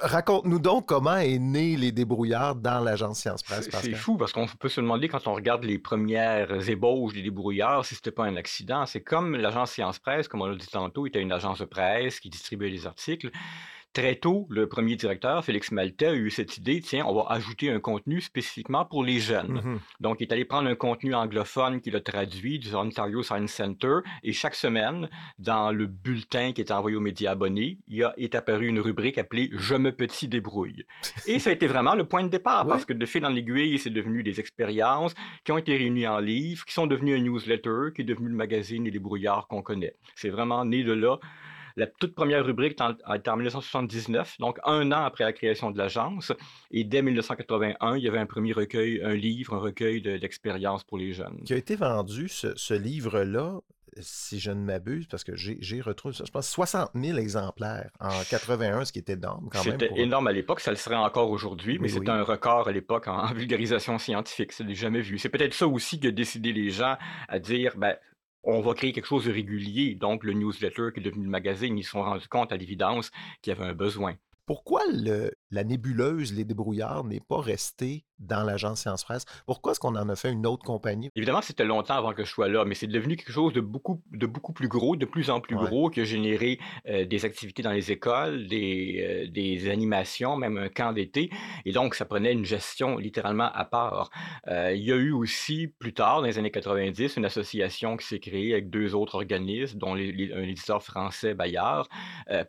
Raconte-nous 0.01 0.59
donc 0.59 0.85
comment 0.85 1.15
est 1.15 1.39
né 1.39 1.77
les 1.77 1.93
débrouillards 1.93 2.55
dans 2.55 2.81
l'agence 2.81 3.21
Science 3.21 3.41
Presse. 3.41 3.69
C'est 3.71 3.93
fou 3.93 4.17
parce 4.17 4.33
qu'on 4.33 4.45
peut 4.45 4.67
se 4.67 4.81
demander 4.81 5.07
quand 5.07 5.27
on 5.27 5.33
regarde 5.33 5.63
les 5.63 5.79
premières 5.79 6.69
ébauches 6.69 7.13
des 7.13 7.21
débrouillards 7.21 7.85
si 7.85 7.95
c'était 7.95 8.11
pas 8.11 8.25
un 8.25 8.35
accident. 8.35 8.85
C'est 8.85 9.01
comme 9.01 9.37
l'agence 9.37 9.71
Science 9.71 9.97
Presse, 9.97 10.27
comme 10.27 10.41
on 10.41 10.47
l'a 10.47 10.57
dit 10.57 10.67
tantôt, 10.67 11.07
était 11.07 11.21
une 11.21 11.31
agence 11.31 11.59
de 11.59 11.65
presse 11.65 12.19
qui 12.19 12.29
distribuait 12.29 12.69
les 12.69 12.85
articles. 12.85 13.31
Très 13.93 14.15
tôt, 14.15 14.47
le 14.49 14.69
premier 14.69 14.95
directeur, 14.95 15.43
Félix 15.43 15.71
Maltais, 15.71 16.07
a 16.07 16.13
eu 16.13 16.29
cette 16.29 16.55
idée, 16.55 16.79
tiens, 16.79 17.05
on 17.05 17.13
va 17.13 17.25
ajouter 17.27 17.69
un 17.69 17.81
contenu 17.81 18.21
spécifiquement 18.21 18.85
pour 18.85 19.03
les 19.03 19.19
jeunes. 19.19 19.59
Mm-hmm. 19.59 19.79
Donc, 19.99 20.21
il 20.21 20.23
est 20.23 20.31
allé 20.31 20.45
prendre 20.45 20.69
un 20.69 20.75
contenu 20.75 21.13
anglophone 21.13 21.81
qu'il 21.81 21.97
a 21.97 21.99
traduit 21.99 22.57
du 22.57 22.73
Ontario 22.73 23.21
Science 23.21 23.51
Center, 23.51 23.97
et 24.23 24.31
chaque 24.31 24.55
semaine, 24.55 25.09
dans 25.39 25.73
le 25.73 25.87
bulletin 25.87 26.53
qui 26.53 26.61
est 26.61 26.71
envoyé 26.71 26.95
aux 26.95 27.01
médias 27.01 27.31
abonnés, 27.31 27.79
il 27.89 28.01
a, 28.05 28.13
est 28.15 28.33
apparu 28.33 28.67
une 28.67 28.79
rubrique 28.79 29.17
appelée 29.17 29.49
Je 29.51 29.75
me 29.75 29.91
petit 29.91 30.29
débrouille. 30.29 30.85
et 31.27 31.39
ça 31.39 31.49
a 31.49 31.53
été 31.53 31.67
vraiment 31.67 31.95
le 31.95 32.05
point 32.05 32.23
de 32.23 32.29
départ, 32.29 32.65
parce 32.65 32.85
que 32.85 32.93
de 32.93 33.05
fil 33.05 33.25
en 33.25 33.35
aiguille, 33.35 33.77
c'est 33.77 33.89
devenu 33.89 34.23
des 34.23 34.39
expériences 34.39 35.13
qui 35.43 35.51
ont 35.51 35.57
été 35.57 35.75
réunies 35.75 36.07
en 36.07 36.19
livres, 36.19 36.63
qui 36.63 36.73
sont 36.73 36.87
devenues 36.87 37.15
un 37.15 37.19
newsletter, 37.19 37.91
qui 37.93 38.03
est 38.03 38.05
devenu 38.05 38.29
le 38.29 38.35
magazine 38.35 38.87
et 38.87 38.91
les 38.91 38.99
brouillards 38.99 39.47
qu'on 39.49 39.61
connaît. 39.61 39.95
C'est 40.15 40.29
vraiment 40.29 40.63
né 40.63 40.85
de 40.85 40.93
là 40.93 41.19
la 41.75 41.87
toute 41.87 42.15
première 42.15 42.45
rubrique 42.45 42.73
était 42.73 43.29
en 43.29 43.35
1979, 43.35 44.37
donc 44.39 44.59
un 44.65 44.91
an 44.91 45.03
après 45.03 45.23
la 45.23 45.33
création 45.33 45.71
de 45.71 45.77
l'agence. 45.77 46.31
Et 46.71 46.83
dès 46.83 47.01
1981, 47.01 47.97
il 47.97 48.03
y 48.03 48.07
avait 48.07 48.19
un 48.19 48.25
premier 48.25 48.53
recueil, 48.53 49.01
un 49.03 49.13
livre, 49.13 49.53
un 49.55 49.59
recueil 49.59 50.01
d'expériences 50.01 50.83
pour 50.83 50.97
les 50.97 51.13
jeunes. 51.13 51.41
Qui 51.45 51.53
a 51.53 51.57
été 51.57 51.75
vendu, 51.75 52.27
ce, 52.29 52.73
livre-là, 52.73 53.59
si 53.99 54.39
je 54.39 54.51
ne 54.51 54.63
m'abuse, 54.63 55.07
parce 55.07 55.23
que 55.23 55.35
j'ai 55.35 55.81
retrouvé 55.81 56.13
ça, 56.13 56.23
je 56.25 56.31
pense 56.31 56.49
60 56.49 56.91
000 56.95 57.17
exemplaires 57.17 57.91
en 57.99 58.09
81, 58.29 58.85
ce 58.85 58.93
qui 58.93 58.99
était 58.99 59.13
énorme 59.13 59.49
quand 59.51 59.63
même. 59.63 59.79
C'était 59.79 59.99
énorme 59.99 60.27
à 60.27 60.31
l'époque, 60.31 60.61
ça 60.61 60.71
le 60.71 60.77
serait 60.77 60.95
encore 60.95 61.29
aujourd'hui, 61.29 61.77
mais 61.79 61.89
c'était 61.89 62.09
un 62.09 62.23
record 62.23 62.67
à 62.67 62.71
l'époque 62.71 63.07
en, 63.07 63.31
vulgarisation 63.33 63.97
scientifique, 63.97 64.51
c'est 64.51 64.73
jamais 64.73 65.01
vu. 65.01 65.17
C'est 65.17 65.29
peut-être 65.29 65.53
ça 65.53 65.67
aussi 65.67 65.99
qui 65.99 66.07
a 66.07 66.11
décidé 66.11 66.53
les 66.53 66.69
gens 66.69 66.97
à 67.27 67.39
dire, 67.39 67.73
ben, 67.77 67.95
on 68.43 68.61
va 68.61 68.73
créer 68.73 68.91
quelque 68.93 69.07
chose 69.07 69.25
de 69.25 69.31
régulier. 69.31 69.95
Donc, 69.95 70.23
le 70.23 70.33
newsletter 70.33 70.89
qui 70.93 70.99
est 70.99 71.03
devenu 71.03 71.25
le 71.25 71.29
magazine, 71.29 71.77
ils 71.77 71.83
se 71.83 71.91
sont 71.91 72.03
rendus 72.03 72.27
compte 72.27 72.51
à 72.51 72.57
l'évidence 72.57 73.11
qu'il 73.41 73.53
y 73.53 73.55
avait 73.55 73.69
un 73.69 73.73
besoin. 73.73 74.15
Pourquoi 74.51 74.81
la 75.49 75.63
nébuleuse, 75.63 76.33
les 76.33 76.43
débrouillards, 76.43 77.05
n'est 77.05 77.21
pas 77.21 77.39
restée 77.39 78.03
dans 78.19 78.43
l'agence 78.43 78.81
Science 78.81 79.05
Presse? 79.05 79.23
Pourquoi 79.45 79.71
est-ce 79.71 79.79
qu'on 79.79 79.95
en 79.95 80.09
a 80.09 80.15
fait 80.17 80.29
une 80.29 80.45
autre 80.45 80.65
compagnie? 80.65 81.09
Évidemment, 81.15 81.41
c'était 81.41 81.63
longtemps 81.63 81.93
avant 81.93 82.11
que 82.11 82.25
je 82.25 82.29
sois 82.29 82.49
là, 82.49 82.65
mais 82.65 82.75
c'est 82.75 82.87
devenu 82.87 83.15
quelque 83.15 83.31
chose 83.31 83.53
de 83.53 83.61
beaucoup, 83.61 84.01
de 84.11 84.25
beaucoup 84.25 84.51
plus 84.51 84.67
gros, 84.67 84.97
de 84.97 85.05
plus 85.05 85.29
en 85.29 85.39
plus 85.39 85.55
gros, 85.55 85.89
qui 85.89 86.01
a 86.01 86.03
généré 86.03 86.59
euh, 86.89 87.05
des 87.05 87.23
activités 87.23 87.63
dans 87.63 87.71
les 87.71 87.93
écoles, 87.93 88.47
des, 88.47 89.25
euh, 89.25 89.31
des 89.31 89.69
animations, 89.69 90.35
même 90.35 90.57
un 90.57 90.67
camp 90.67 90.91
d'été. 90.91 91.29
Et 91.63 91.71
donc, 91.71 91.95
ça 91.95 92.03
prenait 92.03 92.33
une 92.33 92.43
gestion 92.43 92.97
littéralement 92.97 93.49
à 93.53 93.63
part. 93.63 94.09
Euh, 94.49 94.73
il 94.75 94.83
y 94.83 94.91
a 94.91 94.97
eu 94.97 95.13
aussi, 95.13 95.67
plus 95.67 95.93
tard, 95.93 96.19
dans 96.19 96.27
les 96.27 96.39
années 96.39 96.51
90, 96.51 97.15
une 97.15 97.25
association 97.25 97.95
qui 97.95 98.05
s'est 98.05 98.19
créée 98.19 98.51
avec 98.51 98.69
deux 98.69 98.95
autres 98.95 99.15
organismes, 99.15 99.79
dont 99.79 99.93
un 99.93 99.97
éditeur 99.97 100.83
français, 100.83 101.35
Bayard, 101.35 101.87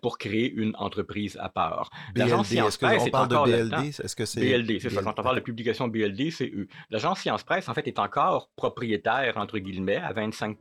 pour 0.00 0.18
créer 0.18 0.52
une 0.52 0.74
entreprise 0.76 1.38
à 1.40 1.48
part. 1.48 1.91
BLD, 2.14 2.58
est-ce 2.58 2.78
qu'on 2.78 3.10
parle 3.10 3.28
de 3.28 3.36
BLD? 3.36 3.88
Est-ce 3.88 4.16
que 4.16 4.24
c'est... 4.24 4.40
BLD, 4.40 4.80
c'est 4.80 4.90
ça. 4.90 5.02
Quand 5.02 5.18
on 5.18 5.22
parle 5.22 5.36
de 5.36 5.40
publication 5.40 5.88
BLD, 5.88 6.30
c'est 6.30 6.50
eux. 6.54 6.68
L'agence 6.90 7.20
Science 7.20 7.42
Presse, 7.42 7.68
en 7.68 7.74
fait, 7.74 7.86
est 7.86 7.98
encore 7.98 8.50
propriétaire, 8.56 9.36
entre 9.36 9.58
guillemets, 9.58 9.96
à 9.96 10.12
25 10.12 10.58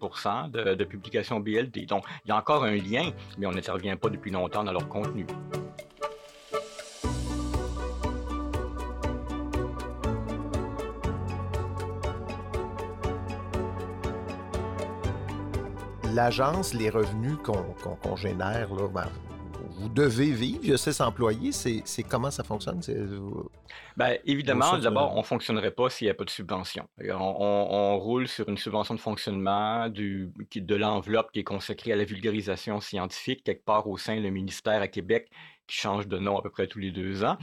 de, 0.52 0.76
de 0.76 0.84
publication 0.84 1.40
BLD. 1.40 1.86
Donc, 1.86 2.06
il 2.26 2.30
y 2.30 2.32
a 2.32 2.38
encore 2.38 2.64
un 2.64 2.76
lien, 2.76 3.12
mais 3.38 3.46
on 3.46 3.52
n'intervient 3.52 3.96
pas 3.96 4.10
depuis 4.10 4.32
longtemps 4.32 4.64
dans 4.64 4.74
leur 4.74 4.88
contenu. 4.88 5.26
l'agence, 16.14 16.74
les 16.74 16.90
revenus 16.90 17.38
qu'on 17.44 18.16
génère, 18.16 18.74
là, 18.74 18.88
ben, 18.88 19.08
vous 19.82 19.90
devez 19.90 20.32
vivre, 20.32 20.60
il 20.64 20.70
y 20.70 20.74
a 20.74 20.78
6 20.78 21.02
employés, 21.02 21.52
c'est 21.52 22.04
comment 22.04 22.30
ça 22.30 22.44
fonctionne? 22.44 22.80
Bien, 23.98 24.16
évidemment, 24.26 24.78
d'abord, 24.78 25.16
on 25.16 25.20
ne 25.20 25.26
fonctionnerait 25.26 25.72
pas 25.72 25.90
s'il 25.90 26.06
n'y 26.06 26.12
a 26.12 26.14
pas 26.14 26.24
de 26.24 26.30
subvention. 26.30 26.88
On, 27.10 27.98
roule 27.98 28.28
sur 28.28 28.48
une 28.50 28.58
subvention 28.58 28.96
de 28.96 29.00
fonctionnement 29.00 29.90
du, 29.90 30.32
de 30.56 30.76
l'enveloppe 30.76 31.32
qui 31.32 31.40
est 31.40 31.44
consacrée 31.44 31.92
à 31.92 31.96
la 31.96 32.04
vulgarisation 32.04 32.80
scientifique 32.80 33.44
quelque 33.44 33.66
part 33.66 33.88
au 33.88 33.98
sein 33.98 34.20
du 34.20 34.32
ministère 34.32 34.82
à 34.82 34.88
Québec 34.88 35.30
qui 35.72 35.78
change 35.78 36.08
de 36.08 36.18
nom 36.18 36.38
à 36.38 36.42
peu 36.42 36.50
près 36.50 36.68
tous 36.68 36.80
les 36.80 36.92
deux 36.92 37.24
ans. 37.24 37.38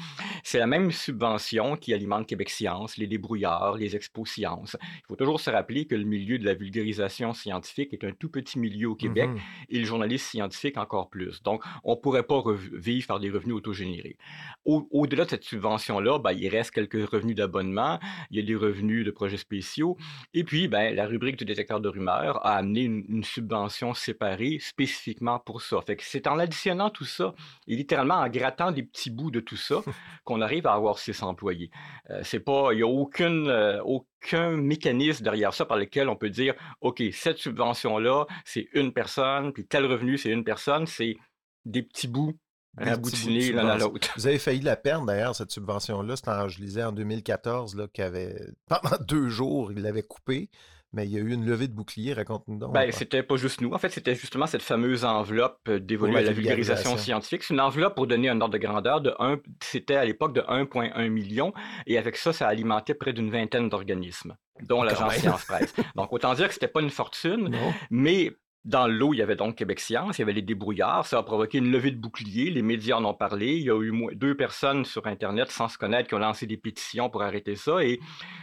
C'est 0.45 0.59
la 0.59 0.67
même 0.67 0.93
subvention 0.93 1.77
qui 1.77 1.95
alimente 1.95 2.27
Québec 2.27 2.51
Science, 2.51 2.99
les 2.99 3.07
débrouillards, 3.07 3.77
les 3.77 3.97
expos 3.97 4.29
sciences. 4.29 4.77
Il 4.83 5.07
faut 5.09 5.17
toujours 5.17 5.41
se 5.41 5.51
rappeler 5.51 5.87
que 5.87 5.95
le 5.95 6.05
milieu 6.05 6.39
de 6.39 6.45
la 6.45 6.55
vulgarisation 6.55 7.33
scientifique 7.33 7.95
est 7.95 8.05
un 8.05 8.13
tout 8.13 8.29
petit 8.29 8.59
milieu 8.59 8.91
au 8.91 8.95
Québec 8.95 9.31
mm-hmm. 9.31 9.67
et 9.71 9.79
le 9.79 9.85
journaliste 9.85 10.27
scientifique 10.27 10.77
encore 10.77 11.09
plus. 11.09 11.43
Donc, 11.43 11.65
on 11.85 11.93
ne 11.93 12.01
pourrait 12.01 12.23
pas 12.23 12.43
vivre 12.73 13.07
par 13.07 13.19
des 13.19 13.31
revenus 13.31 13.55
autogénérés. 13.55 14.17
Au-delà 14.65 15.25
de 15.25 15.31
cette 15.31 15.45
subvention-là, 15.45 16.19
ben, 16.19 16.33
il 16.33 16.49
reste 16.49 16.73
quelques 16.73 17.09
revenus 17.09 17.35
d'abonnement, 17.35 17.99
il 18.31 18.37
y 18.37 18.41
a 18.41 18.43
des 18.43 18.55
revenus 18.55 19.07
de 19.07 19.11
projets 19.11 19.39
spéciaux, 19.39 19.97
et 20.35 20.45
puis 20.45 20.69
ben, 20.69 20.95
la 20.95 21.07
rubrique 21.07 21.37
du 21.37 21.47
détecteur 21.47 21.81
de 21.81 21.89
rumeurs 21.89 22.45
a 22.45 22.57
amené 22.57 22.83
une, 22.83 23.25
subvention 23.25 23.95
séparée 23.95 24.59
spécifiquement 24.61 25.39
pour 25.39 25.63
ça. 25.63 25.81
Fait 25.81 25.97
que 25.97 26.03
c'est 26.05 26.27
en 26.27 26.39
additionnant 26.39 26.91
tout 26.91 27.05
ça, 27.05 27.35
et 27.67 27.77
littéralement 27.77 28.18
en 28.19 28.29
grattant 28.29 28.73
des 28.73 28.83
petits 28.83 29.11
bouts 29.11 29.31
de 29.31 29.41
tout 29.41 29.57
ça 29.57 29.83
qu'on 30.25 30.41
arrive 30.41 30.67
à 30.67 30.73
avoir 30.73 30.99
six 30.99 31.23
employés. 31.23 31.71
Euh, 32.11 32.21
c'est 32.23 32.41
pas, 32.41 32.73
il 32.73 32.77
n'y 32.77 32.83
a 32.83 32.87
aucune, 32.87 33.49
euh, 33.49 33.83
aucun 33.83 34.57
mécanisme 34.57 35.25
derrière 35.25 35.55
ça 35.55 35.65
par 35.65 35.77
lequel 35.77 36.09
on 36.09 36.17
peut 36.17 36.31
dire, 36.31 36.55
OK, 36.81 37.03
cette 37.13 37.39
subvention-là, 37.39 38.27
c'est 38.45 38.69
une 38.73 38.93
personne, 38.93 39.53
puis 39.53 39.67
tel 39.67 39.87
revenu, 39.87 40.19
c'est 40.19 40.31
une 40.31 40.45
personne, 40.45 40.87
c'est 40.87 41.17
des 41.65 41.83
petits 41.83 42.09
bouts 42.09 42.35
raboutinés 42.77 43.53
l'un 43.53 43.69
à 43.69 43.79
l'autre. 43.79 44.09
Vous 44.17 44.27
avez 44.27 44.39
failli 44.39 44.61
la 44.61 44.77
perdre 44.77 45.07
d'ailleurs, 45.07 45.35
cette 45.35 45.51
subvention-là. 45.51 46.15
Je 46.49 46.61
lisais 46.61 46.85
en 46.85 46.93
2014 46.93 47.77
là, 47.77 47.87
qu'avait 47.93 48.37
pendant 48.69 48.97
deux 49.07 49.29
jours, 49.29 49.73
il 49.73 49.83
l'avait 49.83 50.03
coupée 50.03 50.49
mais 50.93 51.07
il 51.07 51.13
y 51.13 51.17
a 51.17 51.21
eu 51.21 51.33
une 51.33 51.45
levée 51.45 51.69
de 51.69 51.75
bouclier, 51.75 52.15
raconte-nous 52.15 52.59
donc. 52.59 52.73
Ben, 52.73 52.91
c'était 52.93 53.23
pas 53.23 53.37
juste 53.37 53.61
nous. 53.61 53.73
En 53.73 53.79
fait, 53.79 53.91
c'était 53.91 54.15
justement 54.15 54.47
cette 54.47 54.63
fameuse 54.63 55.05
enveloppe 55.05 55.61
euh, 55.69 55.79
dévolue 55.79 56.17
à 56.17 56.23
la 56.23 56.33
vulgarisation 56.33 56.97
scientifique. 56.97 57.43
C'est 57.43 57.55
une 57.55 57.61
enveloppe 57.61 57.95
pour 57.95 58.07
donner 58.07 58.29
un 58.29 58.41
ordre 58.41 58.55
de 58.55 58.59
grandeur 58.59 59.01
de 59.01 59.15
1, 59.19 59.39
c'était 59.63 59.97
à 59.97 60.05
l'époque 60.05 60.35
de 60.35 60.41
1,1 60.41 61.09
million, 61.09 61.53
et 61.87 61.99
avec 61.99 62.17
ça, 62.17 62.33
ça 62.33 62.49
alimentait 62.49 62.95
près 62.95 63.13
d'une 63.13 63.31
vingtaine 63.31 63.69
d'organismes, 63.69 64.37
dont 64.63 64.83
l'agence 64.83 65.15
Science 65.17 65.45
Presse. 65.45 65.75
Donc, 65.95 66.13
autant 66.13 66.33
dire 66.35 66.49
que 66.49 66.55
c'était 66.55 66.69
pas 66.69 66.81
une 66.81 66.91
fortune, 66.91 67.55
mais 67.91 68.33
dans 68.69 68.87
l'eau, 68.87 69.15
il 69.15 69.17
y 69.17 69.23
avait 69.23 69.35
donc 69.35 69.57
Québec 69.57 69.81
Science, 69.81 70.19
il 70.19 70.21
y 70.21 70.25
avait 70.25 70.35
les 70.35 70.43
débrouillards, 70.43 71.07
ça 71.07 71.17
a 71.17 71.23
provoqué 71.23 71.57
une 71.57 71.73
levée 71.73 71.91
de 71.91 71.97
boucliers, 71.97 72.51
les 72.51 72.61
médias 72.61 72.97
en 72.97 73.05
ont 73.07 73.15
parlé, 73.15 73.57
il 73.57 73.63
y 73.63 73.71
a 73.71 73.81
eu 73.81 73.93
deux 74.15 74.37
personnes 74.37 74.85
sur 74.85 75.07
Internet 75.07 75.51
sans 75.51 75.69
se 75.69 75.79
connaître 75.79 76.07
qui 76.07 76.15
ont 76.15 76.19
lancé 76.19 76.47
des 76.47 76.59
pétitions 76.59 77.09
pour 77.09 77.23
arrêter 77.23 77.57
ça, 77.57 77.83
et 77.83 77.99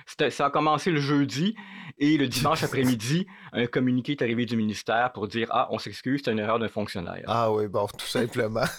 ça 0.08 0.48
a 0.48 0.50
commencé 0.50 0.89
le 0.89 1.00
jeudi, 1.00 1.55
et 2.00 2.17
le 2.17 2.27
dimanche 2.27 2.63
après-midi, 2.63 3.27
un 3.56 3.68
communiqué 3.68 4.14
est 4.14 4.22
arrivé 4.22 4.46
du 4.46 4.58
ministère 4.58 5.12
pour 5.14 5.28
dire 5.28 5.48
Ah, 5.52 5.68
on 5.72 5.80
s'excuse, 5.80 6.22
c'est 6.24 6.32
une 6.32 6.40
erreur 6.40 6.60
d'un 6.60 6.68
fonctionnaire. 6.68 7.24
Ah 7.28 7.52
oui, 7.52 7.68
bon, 7.68 7.88
tout 7.88 8.06
simplement. 8.06 8.66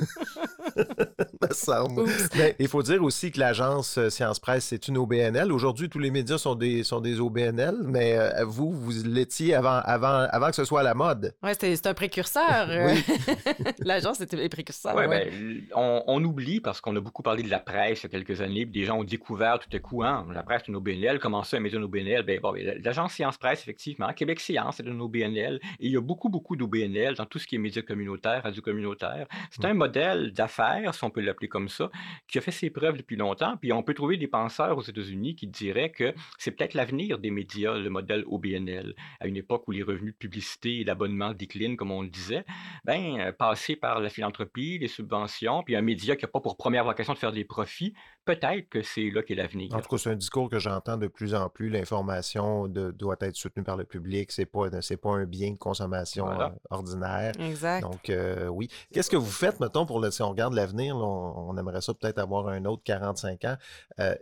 Mais 2.36 2.56
il 2.58 2.68
faut 2.68 2.82
dire 2.82 3.02
aussi 3.02 3.30
que 3.30 3.40
l'agence 3.40 3.98
euh, 3.98 4.10
Science 4.10 4.38
Presse, 4.38 4.66
c'est 4.66 4.88
une 4.88 4.98
OBNL. 4.98 5.52
Aujourd'hui, 5.52 5.88
tous 5.88 5.98
les 5.98 6.10
médias 6.10 6.38
sont 6.38 6.54
des, 6.54 6.82
sont 6.82 7.00
des 7.00 7.20
OBNL, 7.20 7.76
mais 7.82 8.16
euh, 8.18 8.44
vous, 8.44 8.72
vous 8.72 8.92
l'étiez 9.04 9.54
avant, 9.54 9.80
avant, 9.84 10.26
avant 10.30 10.48
que 10.48 10.56
ce 10.56 10.64
soit 10.64 10.80
à 10.80 10.82
la 10.82 10.94
mode. 10.94 11.34
Oui, 11.42 11.50
c'est 11.58 11.86
un 11.86 11.94
précurseur. 11.94 12.68
L'agence, 13.78 14.18
c'était 14.18 14.42
un 14.42 14.48
précurseur. 14.48 14.94
Ouais, 14.94 15.08
ben, 15.08 15.62
on, 15.74 16.22
oublie, 16.24 16.60
parce 16.60 16.80
qu'on 16.80 16.96
a 16.96 17.00
beaucoup 17.00 17.22
parlé 17.22 17.42
de 17.42 17.50
la 17.50 17.60
presse 17.60 18.02
il 18.02 18.04
y 18.04 18.06
a 18.06 18.08
quelques 18.10 18.40
années, 18.40 18.66
puis 18.66 18.80
des 18.80 18.84
gens 18.84 18.98
ont 18.98 19.04
découvert 19.04 19.58
tout 19.58 19.68
à 19.74 19.78
coup, 19.78 20.02
hein, 20.02 20.26
la 20.32 20.42
presse 20.42 20.62
est 20.62 20.68
une 20.68 20.76
OBNL, 20.76 21.18
comment 21.18 21.42
ça, 21.42 21.56
un 21.56 21.60
média 21.60 21.78
une 21.78 21.84
OBNL? 21.84 22.22
Ben, 22.22 22.40
bon, 22.40 22.52
ben, 22.52 22.80
l'agence 22.82 23.12
Science 23.12 23.36
Presse, 23.36 23.60
effectivement, 23.60 24.12
Québec 24.12 24.40
Science, 24.40 24.65
c'est 24.72 24.86
une 24.86 25.00
OBNL, 25.00 25.60
et 25.80 25.86
il 25.86 25.92
y 25.92 25.96
a 25.96 26.00
beaucoup, 26.00 26.28
beaucoup 26.28 26.56
d'OBNL 26.56 27.14
dans 27.14 27.26
tout 27.26 27.38
ce 27.38 27.46
qui 27.46 27.56
est 27.56 27.58
médias 27.58 27.82
communautaires, 27.82 28.42
radio 28.42 28.62
communautaire. 28.62 29.26
C'est 29.50 29.62
mm. 29.62 29.66
un 29.66 29.74
modèle 29.74 30.32
d'affaires, 30.32 30.94
si 30.94 31.04
on 31.04 31.10
peut 31.10 31.20
l'appeler 31.20 31.48
comme 31.48 31.68
ça, 31.68 31.90
qui 32.28 32.38
a 32.38 32.40
fait 32.40 32.50
ses 32.50 32.70
preuves 32.70 32.96
depuis 32.96 33.16
longtemps. 33.16 33.56
Puis 33.56 33.72
on 33.72 33.82
peut 33.82 33.94
trouver 33.94 34.16
des 34.16 34.26
penseurs 34.26 34.76
aux 34.78 34.82
États-Unis 34.82 35.34
qui 35.34 35.46
diraient 35.46 35.90
que 35.90 36.14
c'est 36.38 36.50
peut-être 36.50 36.74
l'avenir 36.74 37.18
des 37.18 37.30
médias, 37.30 37.76
le 37.76 37.90
modèle 37.90 38.24
OBNL. 38.26 38.94
À 39.20 39.26
une 39.26 39.36
époque 39.36 39.66
où 39.68 39.72
les 39.72 39.82
revenus 39.82 40.12
de 40.12 40.18
publicité 40.18 40.80
et 40.80 40.84
d'abonnement 40.84 41.32
déclinent, 41.32 41.76
comme 41.76 41.90
on 41.90 42.02
le 42.02 42.08
disait, 42.08 42.44
ben, 42.84 43.18
euh, 43.18 43.32
passer 43.32 43.76
par 43.76 44.00
la 44.00 44.08
philanthropie, 44.08 44.78
les 44.78 44.88
subventions, 44.88 45.62
puis 45.62 45.76
un 45.76 45.82
média 45.82 46.16
qui 46.16 46.24
n'a 46.24 46.28
pas 46.28 46.40
pour 46.40 46.56
première 46.56 46.84
vocation 46.84 47.12
de 47.12 47.18
faire 47.18 47.32
des 47.32 47.44
profits, 47.44 47.94
peut-être 48.26 48.68
que 48.68 48.82
c'est 48.82 49.08
là 49.10 49.22
qu'est 49.22 49.36
l'avenir. 49.36 49.72
En 49.72 49.80
tout 49.80 49.88
cas, 49.88 49.98
c'est 49.98 50.10
un 50.10 50.16
discours 50.16 50.50
que 50.50 50.58
j'entends 50.58 50.98
de 50.98 51.06
plus 51.06 51.34
en 51.34 51.48
plus. 51.48 51.70
L'information 51.70 52.68
doit 52.68 53.16
être 53.20 53.36
soutenue 53.36 53.64
par 53.64 53.76
le 53.76 53.84
public. 53.84 54.32
C'est 54.32 54.44
pas, 54.44 54.68
pas 54.68 55.10
un 55.10 55.24
bien 55.24 55.52
de 55.52 55.56
consommation 55.56 56.28
euh, 56.28 56.48
ordinaire. 56.68 57.32
Exact. 57.40 57.82
Donc, 57.82 58.10
euh, 58.10 58.48
oui. 58.48 58.68
Qu'est-ce 58.92 59.10
que 59.10 59.16
vous 59.16 59.30
faites, 59.30 59.60
mettons, 59.60 59.86
pour 59.86 60.00
le, 60.00 60.10
si 60.10 60.22
on 60.22 60.30
regarde 60.30 60.54
l'avenir, 60.54 60.96
on, 60.96 61.56
aimerait 61.56 61.80
ça 61.80 61.94
peut-être 61.94 62.18
avoir 62.18 62.48
un 62.48 62.64
autre 62.66 62.82
45 62.84 63.44
ans 63.44 63.56
euh, 64.00 64.14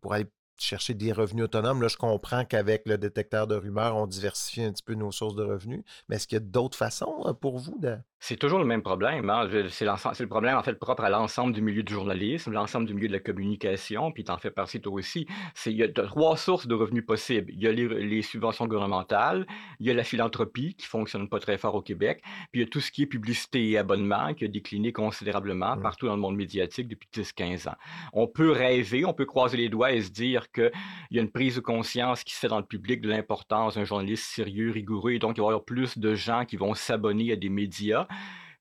pour 0.00 0.14
aller 0.14 0.26
chercher 0.56 0.94
des 0.94 1.12
revenus 1.12 1.44
autonomes. 1.44 1.82
Là, 1.82 1.88
je 1.88 1.96
comprends 1.96 2.44
qu'avec 2.44 2.88
le 2.88 2.96
détecteur 2.96 3.46
de 3.46 3.54
rumeurs, 3.54 3.96
on 3.96 4.06
diversifie 4.06 4.62
un 4.62 4.72
petit 4.72 4.82
peu 4.82 4.94
nos 4.94 5.12
sources 5.12 5.34
de 5.34 5.44
revenus. 5.44 5.84
Mais 6.08 6.16
est-ce 6.16 6.26
qu'il 6.26 6.36
y 6.36 6.42
a 6.42 6.44
d'autres 6.44 6.78
façons 6.78 7.36
pour 7.40 7.58
vous 7.58 7.78
de, 7.78 7.98
c'est 8.26 8.36
toujours 8.38 8.58
le 8.58 8.64
même 8.64 8.80
problème. 8.80 9.28
Hein. 9.28 9.50
C'est 9.68 9.84
le 9.84 10.26
problème 10.26 10.56
en 10.56 10.62
fait 10.62 10.78
propre 10.78 11.04
à 11.04 11.10
l'ensemble 11.10 11.52
du 11.52 11.60
milieu 11.60 11.82
du 11.82 11.92
journalisme, 11.92 12.52
l'ensemble 12.52 12.86
du 12.86 12.94
milieu 12.94 13.08
de 13.08 13.12
la 13.12 13.18
communication, 13.18 14.12
puis 14.12 14.24
tu 14.24 14.32
en 14.32 14.38
fais 14.38 14.50
partie 14.50 14.80
toi 14.80 14.94
aussi. 14.94 15.26
Il 15.66 15.72
y 15.72 15.82
a 15.82 15.88
trois 15.88 16.38
sources 16.38 16.66
de 16.66 16.74
revenus 16.74 17.04
possibles. 17.04 17.52
Il 17.52 17.62
y 17.62 17.68
a 17.68 17.72
les, 17.72 18.22
subventions 18.22 18.66
gouvernementales, 18.66 19.46
il 19.78 19.86
y 19.86 19.90
a 19.90 19.94
la 19.94 20.04
philanthropie 20.04 20.74
qui 20.74 20.86
fonctionne 20.86 21.28
pas 21.28 21.38
très 21.38 21.58
fort 21.58 21.74
au 21.74 21.82
Québec, 21.82 22.22
puis 22.50 22.62
il 22.62 22.64
y 22.64 22.66
a 22.66 22.66
tout 22.66 22.80
ce 22.80 22.90
qui 22.90 23.02
est 23.02 23.06
publicité 23.06 23.68
et 23.68 23.76
abonnement 23.76 24.32
qui 24.32 24.46
a 24.46 24.48
décliné 24.48 24.90
considérablement 24.90 25.76
mmh. 25.76 25.82
partout 25.82 26.06
dans 26.06 26.14
le 26.14 26.20
monde 26.22 26.36
médiatique 26.36 26.88
depuis 26.88 27.10
10-15 27.12 27.68
ans. 27.68 27.76
On 28.14 28.26
peut 28.26 28.52
rêver, 28.52 29.04
on 29.04 29.12
peut 29.12 29.26
croiser 29.26 29.58
les 29.58 29.68
doigts 29.68 29.92
et 29.92 30.00
se 30.00 30.10
dire 30.10 30.50
qu'il 30.50 30.72
y 31.10 31.18
a 31.18 31.22
une 31.22 31.30
prise 31.30 31.56
de 31.56 31.60
conscience 31.60 32.24
qui 32.24 32.32
se 32.32 32.38
fait 32.38 32.48
dans 32.48 32.56
le 32.56 32.64
public 32.64 33.02
de 33.02 33.10
l'importance 33.10 33.74
d'un 33.74 33.84
journaliste 33.84 34.24
sérieux, 34.24 34.70
rigoureux, 34.70 35.12
et 35.12 35.18
donc 35.18 35.36
il 35.36 35.40
va 35.40 35.48
y 35.48 35.48
avoir 35.48 35.64
plus 35.64 35.98
de 35.98 36.14
gens 36.14 36.46
qui 36.46 36.56
vont 36.56 36.72
s'abonner 36.72 37.30
à 37.30 37.36
des 37.36 37.50
médias 37.50 38.06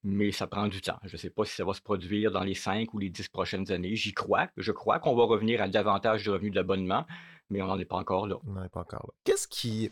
mais 0.04 0.32
ça 0.32 0.48
prend 0.48 0.68
du 0.68 0.82
temps. 0.82 1.00
Je 1.04 1.14
ne 1.14 1.18
sais 1.18 1.30
pas 1.30 1.46
si 1.46 1.56
ça 1.56 1.64
va 1.64 1.74
se 1.74 1.82
produire 1.82 2.32
dans 2.32 2.44
les 2.44 2.56
cinq 2.56 2.94
ou 2.94 3.00
les 3.00 3.10
dix 3.10 3.28
prochaines 3.30 3.72
années. 3.72 3.96
J'y 3.96 4.14
crois. 4.14 4.50
Je 4.58 4.72
crois 4.72 5.00
qu'on 5.00 5.16
va 5.16 5.24
revenir 5.24 5.62
à 5.62 5.68
davantage 5.68 6.26
de 6.26 6.32
revenus 6.32 6.54
d'abonnement, 6.54 7.06
mais 7.50 7.62
on 7.62 7.68
n'en 7.68 7.80
est 7.80 7.86
pas 7.86 7.96
encore 7.96 8.28
là. 8.28 8.36
On 8.46 8.52
n'en 8.52 8.64
est 8.64 8.70
pas 8.70 8.82
encore 8.82 9.06
là. 9.08 9.14
Qu'est-ce 9.24 9.48
qui. 9.48 9.90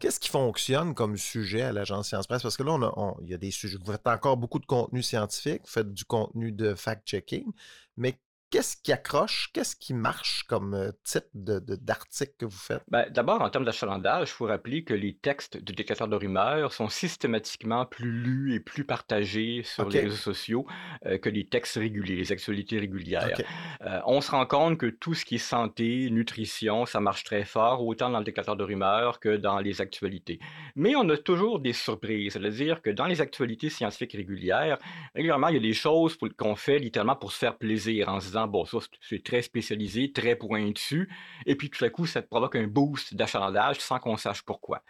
Qu'est-ce 0.00 0.20
qui 0.20 0.28
fonctionne 0.28 0.94
comme 0.94 1.16
sujet 1.16 1.62
à 1.62 1.72
l'agence 1.72 2.08
Science 2.08 2.28
Presse? 2.28 2.42
Parce 2.42 2.56
que 2.56 2.62
là, 2.62 2.78
on 2.96 3.16
il 3.20 3.30
y 3.30 3.34
a 3.34 3.38
des 3.38 3.50
sujets. 3.50 3.78
Vous 3.84 3.90
faites 3.90 4.06
encore 4.06 4.36
beaucoup 4.36 4.60
de 4.60 4.66
contenu 4.66 5.02
scientifique, 5.02 5.62
vous 5.64 5.70
faites 5.70 5.92
du 5.92 6.04
contenu 6.04 6.52
de 6.52 6.74
fact-checking, 6.74 7.50
mais 7.96 8.20
Qu'est-ce 8.50 8.78
qui 8.82 8.92
accroche? 8.92 9.50
Qu'est-ce 9.52 9.76
qui 9.76 9.92
marche 9.92 10.44
comme 10.44 10.72
euh, 10.72 10.90
type 11.04 11.26
d'article 11.34 12.32
que 12.38 12.46
vous 12.46 12.58
faites? 12.58 12.82
Ben, 12.88 13.06
D'abord, 13.10 13.42
en 13.42 13.50
termes 13.50 13.66
d'achalandage, 13.66 14.30
il 14.30 14.32
faut 14.32 14.46
rappeler 14.46 14.84
que 14.84 14.94
les 14.94 15.14
textes 15.14 15.58
du 15.58 15.74
détecteur 15.74 16.08
de 16.08 16.16
rumeurs 16.16 16.72
sont 16.72 16.88
systématiquement 16.88 17.84
plus 17.84 18.10
lus 18.10 18.54
et 18.54 18.60
plus 18.60 18.84
partagés 18.84 19.62
sur 19.64 19.90
les 19.90 20.00
réseaux 20.00 20.16
sociaux 20.16 20.66
euh, 21.04 21.18
que 21.18 21.28
les 21.28 21.46
textes 21.46 21.76
réguliers, 21.76 22.16
les 22.16 22.32
actualités 22.32 22.78
régulières. 22.78 23.38
Euh, 23.82 24.00
on 24.06 24.22
se 24.22 24.30
rend 24.30 24.46
compte 24.46 24.78
que 24.78 24.86
tout 24.86 25.12
ce 25.12 25.26
qui 25.26 25.34
est 25.34 25.38
santé, 25.38 26.08
nutrition, 26.10 26.86
ça 26.86 27.00
marche 27.00 27.24
très 27.24 27.44
fort, 27.44 27.84
autant 27.84 28.08
dans 28.08 28.18
le 28.18 28.24
détecteur 28.24 28.56
de 28.56 28.64
rumeurs 28.64 29.20
que 29.20 29.36
dans 29.36 29.58
les 29.58 29.82
actualités. 29.82 30.38
Mais 30.74 30.96
on 30.96 31.06
a 31.10 31.18
toujours 31.18 31.60
des 31.60 31.74
surprises, 31.74 32.32
c'est-à-dire 32.32 32.80
que 32.80 32.88
dans 32.88 33.06
les 33.06 33.20
actualités 33.20 33.68
scientifiques 33.68 34.12
régulières, 34.12 34.78
régulièrement, 35.14 35.48
il 35.48 35.54
y 35.54 35.58
a 35.58 35.60
des 35.60 35.74
choses 35.74 36.16
qu'on 36.38 36.56
fait 36.56 36.78
littéralement 36.78 37.16
pour 37.16 37.32
se 37.32 37.38
faire 37.38 37.58
plaisir 37.58 38.08
en 38.08 38.20
se 38.20 38.26
disant 38.26 38.37
disant, 38.38 38.48
bon, 38.48 38.64
ça, 38.64 38.78
c'est 39.00 39.22
très 39.22 39.42
spécialisé, 39.42 40.12
très 40.12 40.36
pointu, 40.36 41.08
et 41.46 41.56
puis 41.56 41.70
tout 41.70 41.84
à 41.84 41.90
coup, 41.90 42.06
ça 42.06 42.22
provoque 42.22 42.56
un 42.56 42.66
boost 42.66 43.14
d'achalandage 43.14 43.78
sans 43.80 43.98
qu'on 43.98 44.16
sache 44.16 44.42
pourquoi. 44.42 44.82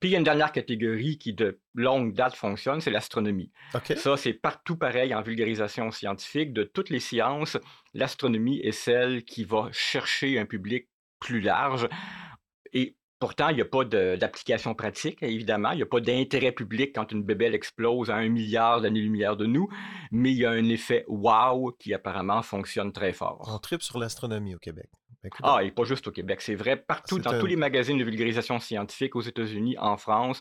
Puis 0.00 0.10
il 0.10 0.12
y 0.12 0.14
a 0.14 0.18
une 0.18 0.24
dernière 0.24 0.52
catégorie 0.52 1.18
qui 1.18 1.32
de 1.32 1.60
longue 1.74 2.14
date 2.14 2.34
fonctionne, 2.34 2.80
c'est 2.80 2.90
l'astronomie. 2.90 3.50
Ça, 3.96 4.16
c'est 4.16 4.32
partout 4.32 4.76
pareil 4.76 5.14
en 5.14 5.22
vulgarisation 5.22 5.90
scientifique. 5.90 6.52
De 6.52 6.62
toutes 6.62 6.90
les 6.90 7.00
sciences, 7.00 7.58
l'astronomie 7.94 8.60
est 8.60 8.72
celle 8.72 9.24
qui 9.24 9.44
va 9.44 9.68
chercher 9.72 10.38
un 10.38 10.46
public 10.46 10.88
plus 11.18 11.40
large. 11.40 11.88
Et 12.72 12.97
Pourtant, 13.18 13.48
il 13.48 13.56
n'y 13.56 13.62
a 13.62 13.64
pas 13.64 13.84
d'application 13.84 14.74
pratique, 14.74 15.22
évidemment. 15.22 15.72
Il 15.72 15.76
n'y 15.76 15.82
a 15.82 15.86
pas 15.86 16.00
d'intérêt 16.00 16.52
public 16.52 16.92
quand 16.94 17.10
une 17.10 17.24
bébelle 17.24 17.54
explose 17.54 18.10
à 18.10 18.16
un 18.16 18.28
milliard 18.28 18.80
d'années-lumière 18.80 19.36
de 19.36 19.46
nous, 19.46 19.68
mais 20.12 20.30
il 20.30 20.38
y 20.38 20.46
a 20.46 20.50
un 20.50 20.68
effet 20.68 21.04
wow 21.08 21.72
qui 21.78 21.92
apparemment 21.94 22.42
fonctionne 22.42 22.92
très 22.92 23.12
fort. 23.12 23.48
On 23.52 23.58
tripe 23.58 23.82
sur 23.82 23.98
l'astronomie 23.98 24.54
au 24.54 24.58
Québec. 24.58 24.88
Ah, 25.42 25.64
et 25.64 25.70
pas 25.70 25.84
juste 25.84 26.06
au 26.06 26.12
Québec, 26.12 26.40
c'est 26.40 26.54
vrai 26.54 26.76
partout, 26.76 27.18
dans 27.18 27.38
tous 27.38 27.46
les 27.46 27.56
magazines 27.56 27.98
de 27.98 28.04
vulgarisation 28.04 28.58
scientifique 28.60 29.16
aux 29.16 29.20
États-Unis, 29.20 29.76
en 29.78 29.96
France. 29.96 30.40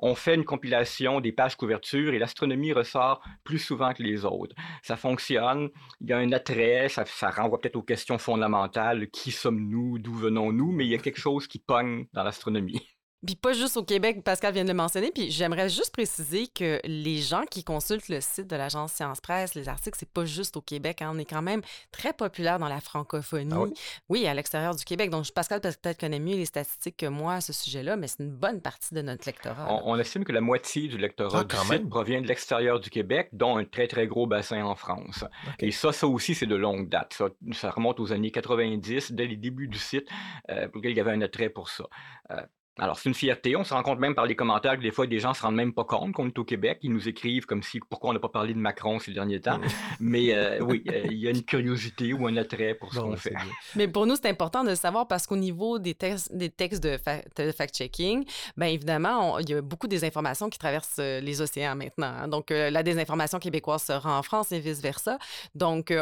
On 0.00 0.14
fait 0.14 0.34
une 0.34 0.44
compilation 0.44 1.20
des 1.20 1.32
pages 1.32 1.56
couverture 1.56 2.12
et 2.12 2.18
l'astronomie 2.18 2.72
ressort 2.72 3.22
plus 3.44 3.58
souvent 3.58 3.94
que 3.94 4.02
les 4.02 4.24
autres. 4.24 4.54
Ça 4.82 4.96
fonctionne, 4.96 5.70
il 6.00 6.10
y 6.10 6.12
a 6.12 6.18
un 6.18 6.32
attrait, 6.32 6.88
ça, 6.88 7.04
ça 7.06 7.30
renvoie 7.30 7.60
peut-être 7.60 7.76
aux 7.76 7.82
questions 7.82 8.18
fondamentales, 8.18 9.08
qui 9.10 9.30
sommes-nous, 9.30 9.98
d'où 9.98 10.14
venons-nous, 10.14 10.72
mais 10.72 10.84
il 10.84 10.90
y 10.90 10.94
a 10.94 10.98
quelque 10.98 11.20
chose 11.20 11.46
qui 11.46 11.58
pogne 11.58 12.06
dans 12.12 12.24
l'astronomie. 12.24 12.95
Puis 13.26 13.34
pas 13.34 13.52
juste 13.52 13.76
au 13.76 13.82
Québec, 13.82 14.22
Pascal 14.22 14.54
vient 14.54 14.62
de 14.62 14.68
le 14.68 14.74
mentionner. 14.74 15.10
Puis 15.12 15.30
j'aimerais 15.30 15.68
juste 15.68 15.92
préciser 15.92 16.46
que 16.46 16.80
les 16.84 17.18
gens 17.18 17.42
qui 17.50 17.64
consultent 17.64 18.08
le 18.08 18.20
site 18.20 18.46
de 18.46 18.56
l'agence 18.56 18.92
Science 18.92 19.20
Presse, 19.20 19.54
les 19.54 19.68
articles, 19.68 19.96
c'est 19.98 20.08
pas 20.08 20.24
juste 20.24 20.56
au 20.56 20.60
Québec. 20.60 21.02
Hein. 21.02 21.10
On 21.12 21.18
est 21.18 21.24
quand 21.24 21.42
même 21.42 21.62
très 21.90 22.12
populaire 22.12 22.58
dans 22.58 22.68
la 22.68 22.80
francophonie. 22.80 23.52
Ah 23.52 23.64
oui? 24.08 24.26
à 24.26 24.34
l'extérieur 24.34 24.74
du 24.74 24.84
Québec. 24.84 25.10
Donc 25.10 25.30
Pascal 25.32 25.60
peut-être 25.60 25.98
connaît 25.98 26.20
mieux 26.20 26.36
les 26.36 26.46
statistiques 26.46 26.96
que 26.96 27.06
moi 27.06 27.34
à 27.34 27.40
ce 27.40 27.52
sujet-là, 27.52 27.96
mais 27.96 28.06
c'est 28.06 28.22
une 28.22 28.30
bonne 28.30 28.60
partie 28.60 28.94
de 28.94 29.02
notre 29.02 29.26
lectorat. 29.26 29.82
On, 29.84 29.96
estime 29.98 30.24
que 30.24 30.32
la 30.32 30.40
moitié 30.40 30.88
du 30.88 30.98
lectorat 30.98 31.40
ah, 31.40 31.44
du 31.44 31.56
site 31.56 31.88
provient 31.88 32.20
de 32.20 32.26
l'extérieur 32.26 32.80
du 32.80 32.90
Québec, 32.90 33.30
dont 33.32 33.56
un 33.56 33.64
très 33.64 33.88
très 33.88 34.06
gros 34.06 34.26
bassin 34.26 34.64
en 34.64 34.76
France. 34.76 35.24
Et 35.58 35.70
ça, 35.70 35.92
ça 35.92 36.06
aussi, 36.06 36.34
c'est 36.34 36.46
de 36.46 36.56
longue 36.56 36.88
date. 36.88 37.20
Ça, 37.52 37.70
remonte 37.70 37.98
aux 38.00 38.12
années 38.12 38.30
90, 38.30 39.12
dès 39.12 39.26
les 39.26 39.36
débuts 39.36 39.68
du 39.68 39.78
site, 39.78 40.08
euh, 40.50 40.68
pour 40.68 40.78
lequel 40.78 40.92
il 40.92 40.96
y 40.96 41.00
avait 41.00 41.12
un 41.12 41.22
attrait 41.22 41.48
pour 41.48 41.68
ça. 41.68 41.84
Euh, 42.30 42.42
alors, 42.78 42.98
c'est 42.98 43.08
une 43.08 43.14
fierté. 43.14 43.56
On 43.56 43.64
se 43.64 43.72
rend 43.72 43.82
compte 43.82 43.98
même 43.98 44.14
par 44.14 44.26
les 44.26 44.36
commentaires 44.36 44.76
que 44.76 44.82
des 44.82 44.90
fois, 44.90 45.06
des 45.06 45.18
gens 45.18 45.32
se 45.32 45.40
rendent 45.40 45.54
même 45.54 45.72
pas 45.72 45.84
compte 45.84 46.12
qu'on 46.12 46.26
est 46.26 46.38
au 46.38 46.44
Québec. 46.44 46.78
Ils 46.82 46.92
nous 46.92 47.08
écrivent 47.08 47.46
comme 47.46 47.62
si 47.62 47.80
pourquoi 47.80 48.10
on 48.10 48.12
n'a 48.12 48.18
pas 48.18 48.28
parlé 48.28 48.52
de 48.52 48.58
Macron 48.58 48.98
ces 48.98 49.12
derniers 49.12 49.40
temps. 49.40 49.58
Mais 49.98 50.34
euh, 50.34 50.60
oui, 50.62 50.84
euh, 50.88 51.06
il 51.10 51.16
y 51.16 51.26
a 51.26 51.30
une 51.30 51.42
curiosité 51.42 52.12
ou 52.12 52.26
un 52.26 52.36
attrait 52.36 52.74
pour 52.74 52.92
ce 52.92 53.00
qu'on 53.00 53.16
fait. 53.16 53.34
Mais 53.76 53.88
pour 53.88 54.06
nous, 54.06 54.16
c'est 54.16 54.28
important 54.28 54.62
de 54.62 54.70
le 54.70 54.74
savoir 54.74 55.08
parce 55.08 55.26
qu'au 55.26 55.36
niveau 55.36 55.78
des, 55.78 55.94
textes, 55.94 56.34
des 56.34 56.50
textes 56.50 56.82
de, 56.82 56.98
fact-checking, 56.98 58.26
bien 58.58 58.68
évidemment, 58.68 59.38
il 59.38 59.48
y 59.48 59.54
a 59.54 59.62
beaucoup 59.62 59.86
des 59.86 60.04
informations 60.04 60.50
qui 60.50 60.58
traversent 60.58 60.98
euh, 60.98 61.20
les 61.20 61.40
océans 61.40 61.76
maintenant. 61.76 62.12
Hein. 62.18 62.28
Donc, 62.28 62.50
la 62.50 62.82
désinformation 62.82 63.38
québécoise 63.38 63.84
se 63.84 63.92
rend 63.92 64.18
en 64.18 64.22
France 64.22 64.52
et 64.52 64.60
vice-versa. 64.60 65.18
Donc, 65.54 65.94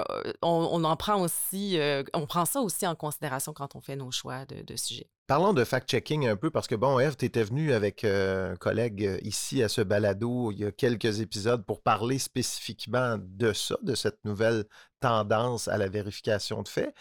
on, 0.43 0.85
en 0.85 0.97
prend 0.97 1.21
aussi, 1.21 1.79
on 2.13 2.27
prend 2.27 2.45
ça 2.45 2.61
aussi 2.61 2.87
en 2.87 2.95
considération 2.95 3.53
quand 3.53 3.77
on 3.77 3.81
fait 3.81 3.97
nos 3.97 4.11
choix 4.11 4.45
de, 4.47 4.63
de 4.63 4.77
sujets. 4.77 5.07
Parlons 5.27 5.55
de 5.55 5.65
fact-checking 5.65 6.29
un 6.29 6.37
peu, 6.37 6.51
parce 6.51 6.67
que, 6.67 6.75
bon, 6.75 6.99
Eve, 6.99 7.17
tu 7.17 7.25
étais 7.25 7.45
venu 7.45 7.73
avec 7.73 8.05
euh, 8.05 8.53
un 8.53 8.57
collègue 8.57 9.07
euh, 9.07 9.19
ici 9.23 9.63
à 9.63 9.71
ce 9.71 9.81
balado 9.81 10.53
il 10.53 10.59
y 10.59 10.65
a 10.67 10.71
quelques 10.71 11.21
épisodes 11.21 11.65
pour 11.65 11.83
parler 11.83 12.19
spécifiquement 12.19 13.17
de 13.19 13.55
ça, 13.55 13.77
de 13.81 13.95
cette 13.95 14.23
nouvelle 14.27 14.67
tendance 15.01 15.67
à 15.67 15.79
la 15.79 15.89
vérification 15.89 16.63
de 16.63 16.69
faits. 16.69 16.95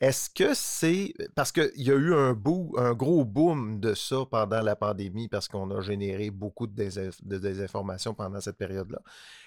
Est-ce 0.00 0.30
que 0.30 0.54
c'est. 0.54 1.14
Parce 1.34 1.50
qu'il 1.50 1.70
y 1.76 1.90
a 1.90 1.94
eu 1.94 2.14
un, 2.14 2.36
un 2.76 2.92
gros 2.94 3.24
boom 3.24 3.80
de 3.80 3.94
ça 3.94 4.18
pendant 4.30 4.60
la 4.60 4.76
pandémie, 4.76 5.28
parce 5.28 5.48
qu'on 5.48 5.70
a 5.70 5.80
généré 5.80 6.30
beaucoup 6.30 6.68
de, 6.68 7.38
désinformation 7.38 8.14
pendant 8.14 8.40
cette 8.40 8.56
période-là. 8.56 9.00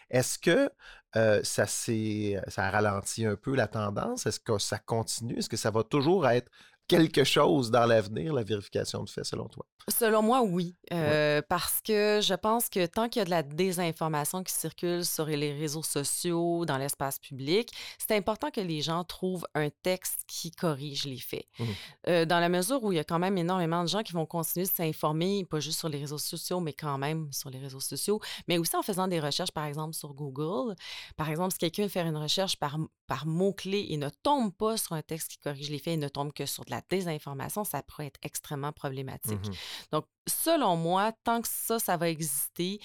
Est-ce 0.10 0.38
que 0.38 0.70
euh, 1.16 1.42
ça, 1.44 1.66
ça 1.66 2.64
a 2.64 2.72
ralenti 2.72 3.26
un 3.26 3.36
peu 3.36 3.56
la 3.56 3.68
tendance? 3.68 4.26
Est-ce 4.26 4.40
que 4.40 4.58
ça 4.58 4.80
continue? 4.80 5.38
Est-ce 5.38 5.50
que 5.50 5.58
ça 5.58 5.72
va 5.72 5.84
toujours 5.84 6.28
être 6.28 6.52
quelque 6.88 7.24
chose 7.24 7.70
dans 7.72 7.86
l'avenir, 7.86 8.34
la 8.34 8.44
vérification 8.44 9.04
de 9.04 9.10
faits, 9.10 9.26
selon 9.26 9.48
toi? 9.48 9.66
Selon 9.90 10.22
moi, 10.22 10.42
oui. 10.42 10.76
Euh, 10.92 11.42
parce 11.48 11.80
que 11.82 12.20
je 12.22 12.34
pense 12.34 12.70
que 12.70 12.86
tant 12.86 13.08
qu'il 13.08 13.20
y 13.20 13.22
a 13.22 13.26
de 13.26 13.30
la 13.30 13.44
désinformation 13.44 14.44
qui 14.44 14.54
circule 14.54 15.06
sur 15.06 15.26
les 15.26 15.54
réseaux 15.54 15.84
sociaux, 15.84 16.66
dans 16.66 16.78
l'espace 16.78 17.20
public, 17.20 17.72
c'est 17.98 18.16
important 18.16 18.52
que 18.52 18.60
les 18.62 18.82
gens 18.82 19.04
trouvent 19.04 19.46
un 19.56 19.70
texte 19.84 20.20
qui 20.28 20.52
corrige 20.52 21.06
les 21.06 21.18
faits. 21.18 21.46
Mmh. 21.60 21.66
Euh, 22.10 22.26
dans 22.26 22.40
la 22.40 22.50
mesure 22.50 22.84
où 22.84 22.92
il 22.92 22.96
y 22.96 23.00
a 23.00 23.04
quand 23.04 23.20
même 23.20 23.38
énormément 23.38 23.84
de 23.84 23.88
gens 23.88 24.04
qui 24.04 24.14
vont 24.14 24.26
continuer 24.26 24.66
de 24.66 24.72
s'informer, 24.72 25.46
pas 25.46 25.60
juste 25.60 25.80
sur 25.80 25.90
les 25.90 26.00
réseaux 26.00 26.18
sociaux, 26.18 26.60
mais 26.60 26.74
quand 26.74 26.98
même 26.98 27.32
sur 27.32 27.50
les 27.50 27.60
réseaux 27.60 27.80
sociaux, 27.80 28.20
mais 28.48 28.58
aussi 28.58 28.76
en 28.76 28.82
faisant 28.82 29.08
des 29.08 29.20
recherches, 29.20 29.52
par 29.52 29.66
exemple, 29.66 29.94
sur 29.94 30.14
Google. 30.14 30.76
Par 31.16 31.30
exemple, 31.30 31.52
si 31.54 31.60
quelqu'un 31.60 31.88
fait 31.88 32.02
une 32.02 32.18
recherche 32.18 32.58
par, 32.58 32.78
par 33.08 33.26
mots-clés 33.26 33.88
et 33.90 33.98
ne 33.98 34.10
tombe 34.24 34.54
pas 34.54 34.78
sur 34.78 34.94
un 34.94 35.02
texte 35.02 35.32
qui 35.32 35.38
corrige 35.38 35.70
les 35.70 35.80
faits 35.80 35.94
et 35.94 35.98
ne 35.98 36.08
tombe 36.10 36.34
que 36.34 36.46
sur 36.46 36.66
de 36.66 36.72
la 36.72 36.77
désinformation, 36.90 37.64
ça 37.64 37.84
pourrait 37.84 38.08
être 38.08 38.20
extrêmement 38.24 38.72
problématique. 38.72 39.48
Mmh 39.48 39.54
Donc, 39.92 40.06
selon 40.28 40.76
moi, 40.76 41.12
tant 41.24 41.42
que 41.42 41.48
ça, 41.50 41.80
ça 41.80 41.98
va 41.98 42.10
exister, 42.10 42.80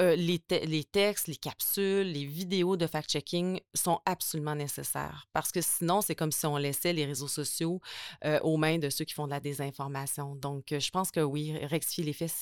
euh, 0.00 0.16
les, 0.16 0.42
les, 0.66 0.82
textes, 0.82 1.28
les 1.28 1.36
capsules, 1.36 2.10
les 2.10 2.24
vidéos 2.24 2.76
de 2.76 2.84
fact-checking 2.84 3.60
sont 3.74 4.00
absolument 4.06 4.56
nécessaires. 4.56 5.28
Parce 5.32 5.52
que 5.52 5.60
sinon, 5.60 6.00
c'est 6.00 6.16
comme 6.16 6.32
si 6.32 6.46
on 6.46 6.56
laissait 6.56 6.92
les 6.92 7.04
réseaux 7.04 7.28
sociaux 7.28 7.80
euh, 8.24 8.40
aux 8.40 8.56
mains 8.56 8.78
de 8.78 8.90
ceux 8.90 9.04
qui 9.04 9.14
font 9.14 9.26
de 9.26 9.30
la 9.30 9.38
désinformation. 9.38 10.34
Donc, 10.34 10.72
euh, 10.72 10.80
je 10.80 10.90
pense 10.90 11.12
que 11.12 11.20
oui, 11.20 11.56
rectifier 11.62 12.02
les 12.02 12.12
faits, 12.12 12.32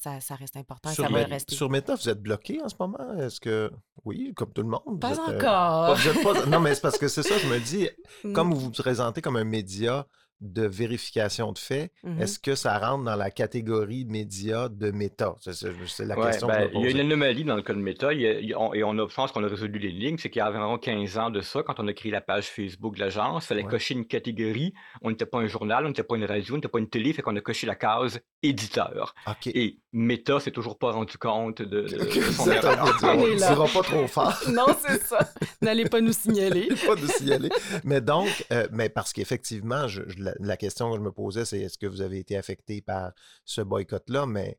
ça, 0.00 0.20
ça, 0.22 0.34
reste 0.36 0.56
important. 0.56 0.90
Sur, 0.90 1.04
ça 1.04 1.10
va 1.10 1.24
rester. 1.24 1.54
sur 1.54 1.68
Meta, 1.68 1.96
vous 1.96 2.08
êtes 2.08 2.22
bloqué 2.22 2.62
en 2.62 2.70
ce 2.70 2.76
moment? 2.80 3.18
Est-ce 3.18 3.40
que. 3.40 3.70
Oui, 4.06 4.32
comme 4.34 4.52
tout 4.54 4.62
le 4.62 4.68
monde. 4.68 4.98
Pas 4.98 5.20
encore. 5.20 5.98
Non, 6.46 6.60
mais 6.60 6.74
c'est 6.74 6.80
parce 6.80 6.96
que 6.96 7.08
c'est 7.08 7.22
ça, 7.22 7.36
je 7.36 7.46
me 7.46 7.58
dis, 7.58 7.90
comme 8.32 8.54
vous 8.54 8.60
vous 8.60 8.70
présentez 8.70 9.20
comme 9.20 9.36
un 9.36 9.44
média 9.44 10.06
de 10.42 10.66
vérification 10.66 11.52
de 11.52 11.58
faits, 11.58 11.92
mmh 12.02 12.20
est-ce 12.20 12.38
que 12.38 12.54
ça 12.54 12.78
rentre 12.78 13.04
dans 13.04 13.16
la 13.16 13.30
catégorie 13.30 14.04
média 14.04 14.68
de 14.68 14.90
méta? 14.90 15.34
C'est 15.40 16.04
la 16.04 16.16
question 16.16 16.48
ben, 16.48 16.68
Il 16.74 16.82
y 16.82 16.86
a 16.86 16.90
une 16.90 17.00
anomalie 17.00 17.44
dans 17.44 17.56
le 17.56 17.62
cas 17.62 17.72
de 17.72 17.78
méta, 17.78 18.12
et 18.12 18.52
on 18.54 18.98
a, 18.98 19.08
je 19.08 19.14
pense 19.14 19.32
qu'on 19.32 19.44
a 19.44 19.48
résolu 19.48 19.78
les 19.78 19.90
lignes, 19.90 20.18
c'est 20.18 20.30
qu'il 20.30 20.40
y 20.40 20.42
a 20.42 20.48
environ 20.48 20.76
15 20.78 21.18
ans 21.18 21.30
de 21.30 21.40
ça, 21.40 21.62
quand 21.62 21.80
on 21.80 21.88
a 21.88 21.92
créé 21.92 22.10
la 22.12 22.20
page 22.20 22.46
Facebook 22.46 22.96
de 22.96 23.00
l'agence, 23.00 23.44
il 23.44 23.48
fallait 23.48 23.64
cocher 23.64 23.94
une 23.94 24.06
catégorie. 24.06 24.74
On 25.00 25.10
n'était 25.10 25.26
pas 25.26 25.38
un 25.38 25.46
journal, 25.46 25.84
on 25.84 25.88
n'était 25.88 26.02
pas 26.02 26.16
une 26.16 26.24
radio, 26.24 26.54
on 26.54 26.58
n'était 26.58 26.68
pas 26.68 26.78
une 26.78 26.88
télé, 26.88 27.12
fait 27.12 27.22
qu'on 27.22 27.36
a 27.36 27.40
coché 27.40 27.66
la 27.66 27.76
case 27.76 28.20
éditeur. 28.42 29.14
Et 29.46 29.78
méta 29.92 30.40
s'est 30.40 30.50
toujours 30.50 30.78
pas 30.78 30.92
rendu 30.92 31.18
compte 31.18 31.60
de, 31.62 31.86
son 32.32 32.50
erreur. 32.50 32.98
On 33.02 33.26
ne 33.26 33.36
dira 33.36 33.66
pas 33.66 33.82
trop 33.82 34.06
fort. 34.06 34.40
non, 34.48 34.66
c'est 34.86 35.02
ça. 35.02 35.18
N'allez 35.60 35.84
pas 35.84 36.00
nous 36.00 36.12
signaler. 36.12 36.68
pas 36.86 36.94
nous 36.94 37.08
signaler. 37.08 37.50
Mais 37.84 38.00
donc, 38.00 38.28
euh, 38.52 38.66
mais 38.72 38.88
parce 38.88 39.12
qu'effectivement, 39.12 39.88
je 39.88 40.02
la, 40.16 40.56
question 40.56 40.90
que 40.92 40.96
je 40.96 41.02
me 41.02 41.12
posais, 41.12 41.44
c'est 41.44 41.60
est-ce 41.60 41.78
que 41.78 41.86
vous 41.86 42.00
avez 42.00 42.18
été 42.18 42.36
affecté 42.36 42.80
par 42.80 43.12
ce 43.44 43.60
boycott-là? 43.60 44.26
Mais 44.26 44.58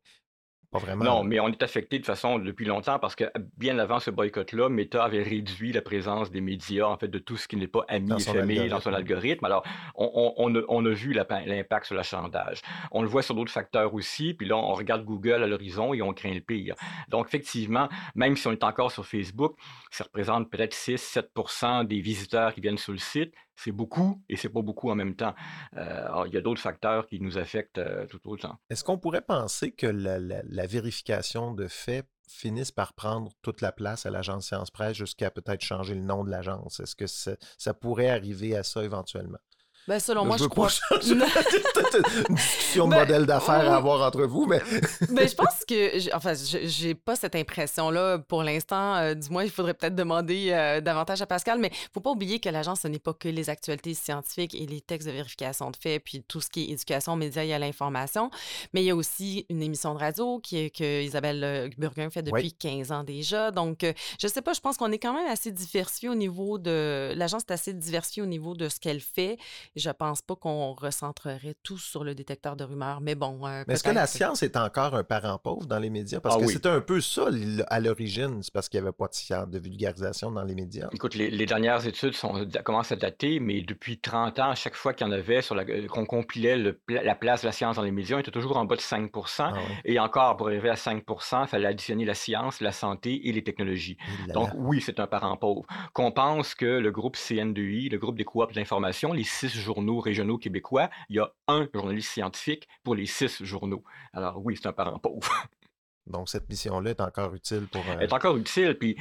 non, 0.97 1.23
mais 1.23 1.39
on 1.39 1.49
est 1.49 1.63
affecté 1.63 1.99
de 1.99 2.05
façon 2.05 2.39
depuis 2.39 2.65
longtemps 2.65 2.99
parce 2.99 3.15
que 3.15 3.25
bien 3.57 3.77
avant 3.79 3.99
ce 3.99 4.11
boycott-là, 4.11 4.69
Meta 4.69 5.03
avait 5.03 5.23
réduit 5.23 5.71
la 5.71 5.81
présence 5.81 6.31
des 6.31 6.41
médias, 6.41 6.87
en 6.87 6.97
fait, 6.97 7.07
de 7.07 7.19
tout 7.19 7.37
ce 7.37 7.47
qui 7.47 7.57
n'est 7.57 7.67
pas 7.67 7.85
ami 7.87 8.13
et 8.13 8.19
famille 8.19 8.69
dans 8.69 8.79
son 8.79 8.93
algorithme. 8.93 9.45
Alors, 9.45 9.63
on, 9.95 10.85
a, 10.85 10.89
vu 10.89 11.13
l'impact 11.13 11.85
sur 11.85 11.95
l'achandage. 11.95 12.61
On 12.91 13.01
le 13.01 13.07
voit 13.07 13.21
sur 13.21 13.35
d'autres 13.35 13.51
facteurs 13.51 13.93
aussi, 13.93 14.33
puis 14.33 14.47
là, 14.47 14.57
on 14.57 14.73
regarde 14.73 15.03
Google 15.05 15.43
à 15.43 15.47
l'horizon 15.47 15.93
et 15.93 16.01
on 16.01 16.13
craint 16.13 16.33
le 16.33 16.41
pire. 16.41 16.75
Donc, 17.09 17.27
effectivement, 17.27 17.89
même 18.15 18.35
si 18.35 18.47
on 18.47 18.51
est 18.51 18.63
encore 18.63 18.91
sur 18.91 19.05
Facebook, 19.05 19.55
ça 19.91 20.03
représente 20.03 20.49
peut-être 20.49 20.75
6-7% 20.75 21.85
des 21.85 21.99
visiteurs 21.99 22.53
qui 22.53 22.61
viennent 22.61 22.77
sur 22.77 22.93
le 22.93 22.99
site, 22.99 23.33
c'est 23.55 23.71
beaucoup 23.71 24.21
et 24.29 24.37
c'est 24.37 24.49
pas 24.49 24.61
beaucoup 24.61 24.89
en 24.89 24.95
même 24.95 25.15
temps. 25.15 25.33
Euh, 25.77 26.23
il 26.27 26.33
y 26.33 26.37
a 26.37 26.41
d'autres 26.41 26.61
facteurs 26.61 27.07
qui 27.07 27.19
nous 27.19 27.37
affectent 27.37 27.77
euh, 27.77 28.05
tout 28.07 28.19
autant. 28.29 28.57
Est-ce 28.69 28.83
qu'on 28.83 28.97
pourrait 28.97 29.21
penser 29.21 29.71
que 29.71 29.87
la, 29.87 30.67
vérification 30.67 31.53
de 31.53 31.67
faits 31.67 32.07
finisse 32.27 32.71
par 32.71 32.93
prendre 32.93 33.31
toute 33.41 33.61
la 33.61 33.71
place 33.71 34.05
à 34.05 34.09
l'agence 34.09 34.47
Science 34.47 34.71
Presse 34.71 34.97
jusqu'à 34.97 35.29
peut-être 35.29 35.61
changer 35.61 35.93
le 35.93 36.01
nom 36.01 36.23
de 36.23 36.31
l'agence? 36.31 36.79
Est-ce 36.79 36.95
que 36.95 37.07
ça, 37.07 37.73
pourrait 37.73 38.09
arriver 38.09 38.55
à 38.55 38.63
ça 38.63 38.83
éventuellement? 38.83 39.39
Ben, 39.87 39.99
selon 39.99 40.25
moi, 40.25 40.37
je 40.37 40.45
crois. 40.45 40.69
une 41.07 42.35
discussion 42.35 42.87
Ben, 42.87 42.99
modèle 42.99 43.25
d'affaires 43.25 43.71
à 43.71 43.75
avoir 43.77 44.01
entre 44.07 44.23
vous, 44.23 44.45
mais 44.45 44.59
Ben, 45.09 45.27
je 45.27 45.35
pense 45.35 45.65
que, 45.67 46.15
enfin, 46.15 46.33
je- 46.33 46.65
j'ai 46.67 46.95
pas 46.95 47.15
cette 47.15 47.35
impression-là 47.35 48.19
pour 48.19 48.43
l'instant. 48.43 48.95
Euh, 48.95 49.13
du 49.13 49.29
moins, 49.29 49.43
il 49.43 49.49
faudrait 49.49 49.73
peut-être 49.73 49.95
demander 49.95 50.49
euh, 50.51 50.81
davantage 50.81 51.21
à 51.21 51.25
Pascal, 51.25 51.59
mais 51.59 51.71
faut 51.93 51.99
pas 51.99 52.11
oublier 52.11 52.39
que 52.39 52.49
l'agence, 52.49 52.81
ce 52.81 52.87
n'est 52.87 52.99
pas 52.99 53.13
que 53.13 53.27
les 53.27 53.49
actualités 53.49 53.93
scientifiques 53.93 54.55
et 54.55 54.65
les 54.65 54.81
textes 54.81 55.07
de 55.07 55.13
vérification 55.13 55.69
de 55.71 55.75
faits, 55.75 56.01
puis 56.03 56.23
tout 56.27 56.41
ce 56.41 56.49
qui 56.49 56.63
est 56.63 56.73
éducation, 56.73 57.15
médias 57.15 57.43
et 57.43 57.53
à 57.53 57.59
l'information. 57.59 58.29
Mais 58.73 58.81
il 58.83 58.85
y 58.85 58.91
a 58.91 58.95
aussi 58.95 59.45
une 59.49 59.61
émission 59.61 59.93
de 59.93 59.99
radio 59.99 60.39
qui 60.39 60.57
est, 60.59 60.69
que 60.69 61.01
Isabelle 61.03 61.43
euh, 61.43 61.69
Burguin 61.77 62.09
fait 62.09 62.23
depuis 62.23 62.43
Oui. 62.43 62.53
15 62.57 62.91
ans 62.91 63.03
déjà. 63.03 63.51
Donc, 63.51 63.83
euh, 63.83 63.93
je 64.21 64.27
sais 64.27 64.41
pas, 64.41 64.53
je 64.53 64.61
pense 64.61 64.77
qu'on 64.77 64.91
est 64.91 64.97
quand 64.99 65.13
même 65.13 65.29
assez 65.29 65.51
diversifié 65.51 66.09
au 66.09 66.15
niveau 66.15 66.57
de. 66.57 67.13
L'agence 67.15 67.43
est 67.49 67.51
assez 67.53 67.73
diversifiée 67.73 68.23
au 68.23 68.27
niveau 68.27 68.53
de 68.55 68.69
ce 68.69 68.79
qu'elle 68.79 69.01
fait. 69.01 69.37
Je 69.75 69.89
pense 69.89 70.21
pas 70.21 70.35
qu'on 70.35 70.73
recentrerait 70.73 71.55
tout 71.63 71.77
sur 71.77 72.03
le 72.03 72.13
détecteur 72.13 72.55
de 72.55 72.63
rumeurs, 72.63 73.01
mais 73.01 73.15
bon. 73.15 73.39
euh, 73.47 73.63
Mais 73.67 73.73
est-ce 73.73 73.83
que 73.83 73.89
la 73.89 74.05
science 74.05 74.43
est 74.43 74.55
encore 74.55 74.93
un 74.95 75.03
parent 75.03 75.39
pauvre 75.39 75.65
dans 75.65 75.79
les 75.79 75.89
médias? 75.89 76.19
Parce 76.19 76.35
Ah 76.35 76.39
que 76.39 76.45
oui. 76.45 76.53
c'était 76.53 76.69
un 76.69 76.81
peu 76.81 77.01
ça 77.01 77.27
à 77.67 77.79
l'origine, 77.79 78.43
c'est 78.43 78.53
parce 78.53 78.69
qu'il 78.69 78.79
n'y 78.79 78.85
avait 78.87 78.95
pas 78.95 79.07
de, 79.07 79.13
science- 79.15 79.47
de 79.49 79.57
vulgarisation 79.59 80.29
dans 80.31 80.43
les 80.43 80.53
médias. 80.53 80.89
Écoute, 80.91 81.15
les, 81.15 81.31
les 81.31 81.45
dernières 81.47 81.85
études 81.87 82.13
sont, 82.13 82.45
commencent 82.63 82.91
à 82.91 82.95
dater, 82.95 83.39
mais 83.39 83.61
depuis 83.61 83.97
30 83.99 84.37
ans, 84.39 84.49
à 84.51 84.55
chaque 84.55 84.75
fois 84.75 84.93
qu'il 84.93 85.07
y 85.07 85.09
en 85.09 85.13
avait, 85.13 85.41
sur 85.41 85.55
la- 85.55 85.63
euh, 85.63 85.87
qu'on 85.87 86.05
compilait 86.05 86.57
le 86.57 86.79
la 86.89 87.15
place 87.15 87.41
de 87.41 87.47
la 87.47 87.51
science 87.51 87.77
dans 87.77 87.81
les 87.81 87.91
médias, 87.91 88.17
on 88.17 88.19
était 88.19 88.29
toujours 88.31 88.57
en 88.57 88.65
bas 88.65 88.75
de 88.75 88.81
5 88.81 89.09
Ah 89.39 89.53
ouais. 89.53 89.59
Et 89.85 89.99
encore, 89.99 90.37
pour 90.37 90.47
arriver 90.47 90.69
à 90.69 90.75
5 90.75 91.03
il 91.07 91.47
fallait 91.47 91.67
additionner 91.67 92.05
la 92.05 92.13
science, 92.13 92.61
la 92.61 92.71
santé 92.71 93.27
et 93.27 93.31
les 93.31 93.43
technologies. 93.43 93.97
Là 94.27 94.33
Donc 94.33 94.49
oui, 94.55 94.81
c'est 94.81 94.99
un 94.99 95.07
parent 95.07 95.35
pauvre. 95.37 95.65
Qu'on 95.93 96.11
pense 96.11 96.53
que 96.53 96.65
le 96.65 96.91
groupe 96.91 97.15
CN2I, 97.17 97.89
le 97.91 97.97
groupe 97.97 98.17
des 98.17 98.23
coops 98.25 98.53
d'information, 98.53 99.13
les 99.13 99.23
six 99.23 99.62
journaux 99.63 99.99
régionaux 99.99 100.37
québécois, 100.37 100.89
il 101.09 101.15
y 101.15 101.19
a 101.19 101.31
un 101.47 101.67
journaliste 101.73 102.11
scientifique 102.11 102.67
pour 102.83 102.95
les 102.95 103.05
six 103.05 103.43
journaux. 103.43 103.83
Alors 104.13 104.39
oui, 104.43 104.57
c'est 104.61 104.67
un 104.67 104.73
parent 104.73 104.99
pauvre. 104.99 105.31
Donc, 106.05 106.27
cette 106.27 106.49
mission-là 106.49 106.89
est 106.89 106.99
encore 106.99 107.33
utile 107.33 107.65
pour. 107.71 107.81
euh, 107.89 107.99
est 107.99 108.11
encore 108.11 108.35
utile. 108.35 108.75
Puis 108.77 108.97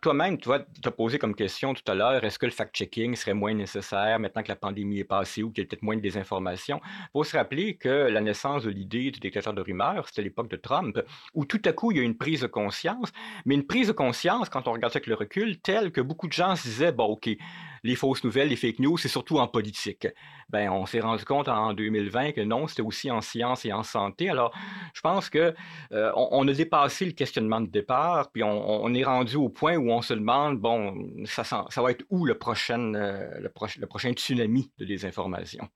toi-même, 0.00 0.38
tu 0.38 0.44
vois, 0.44 0.60
t'as 0.80 0.92
posé 0.92 1.18
comme 1.18 1.34
question 1.34 1.74
tout 1.74 1.82
à 1.90 1.94
l'heure, 1.94 2.22
est-ce 2.22 2.38
que 2.38 2.46
le 2.46 2.52
fact-checking 2.52 3.16
serait 3.16 3.34
moins 3.34 3.52
nécessaire 3.52 4.20
maintenant 4.20 4.44
que 4.44 4.48
la 4.48 4.56
pandémie 4.56 5.00
est 5.00 5.04
passée 5.04 5.42
ou 5.42 5.50
qu'il 5.50 5.64
y 5.64 5.66
a 5.66 5.68
peut-être 5.68 5.82
moins 5.82 5.96
de 5.96 6.00
désinformation? 6.00 6.80
Il 6.84 7.08
faut 7.14 7.24
se 7.24 7.36
rappeler 7.36 7.74
que 7.76 7.88
la 7.88 8.20
naissance 8.20 8.62
de 8.62 8.70
l'idée 8.70 9.10
du 9.10 9.18
détecteur 9.18 9.54
de 9.54 9.60
rumeurs, 9.60 10.06
c'était 10.06 10.22
l'époque 10.22 10.48
de 10.48 10.56
Trump, 10.56 11.02
où 11.34 11.44
tout 11.44 11.62
à 11.64 11.72
coup, 11.72 11.90
il 11.90 11.98
y 11.98 12.00
a 12.00 12.04
une 12.04 12.16
prise 12.16 12.42
de 12.42 12.46
conscience, 12.46 13.10
mais 13.44 13.56
une 13.56 13.66
prise 13.66 13.88
de 13.88 13.92
conscience, 13.92 14.48
quand 14.48 14.68
on 14.68 14.72
regarde 14.72 14.92
ça 14.92 14.98
avec 14.98 15.08
le 15.08 15.16
recul, 15.16 15.58
telle 15.58 15.90
que 15.90 16.00
beaucoup 16.00 16.28
de 16.28 16.32
gens 16.32 16.54
se 16.54 16.62
disaient, 16.68 16.92
bon, 16.92 17.06
OK, 17.06 17.28
les 17.86 17.94
fausses 17.94 18.24
nouvelles, 18.24 18.48
les 18.48 18.56
fake 18.56 18.80
news, 18.80 18.98
c'est 18.98 19.08
surtout 19.08 19.38
en 19.38 19.48
politique. 19.48 20.06
Ben, 20.48 20.70
on 20.70 20.86
s'est 20.86 21.00
rendu 21.00 21.24
compte 21.24 21.48
en 21.48 21.72
2020 21.72 22.32
que 22.32 22.40
non, 22.40 22.66
c'était 22.66 22.82
aussi 22.82 23.10
en 23.10 23.20
sciences 23.20 23.64
et 23.64 23.72
en 23.72 23.82
santé. 23.82 24.28
Alors, 24.28 24.52
je 24.94 25.00
pense 25.00 25.30
que 25.30 25.54
euh, 25.92 26.12
on, 26.14 26.46
a 26.46 26.52
dépassé 26.52 27.04
le 27.04 27.12
questionnement 27.12 27.60
de 27.60 27.68
départ, 27.68 28.30
puis 28.32 28.42
on, 28.42 28.94
est 28.94 29.04
rendu 29.04 29.36
au 29.36 29.48
point 29.48 29.76
où 29.76 29.90
on 29.90 30.02
se 30.02 30.14
demande, 30.14 30.58
bon, 30.60 30.94
ça, 31.24 31.44
ça 31.44 31.82
va 31.82 31.90
être 31.90 32.04
où 32.10 32.26
le 32.26 32.32
euh, 32.34 33.48
prochain 33.88 34.12
tsunami 34.12 34.70
de 34.78 34.84
désinformation? 34.84 35.68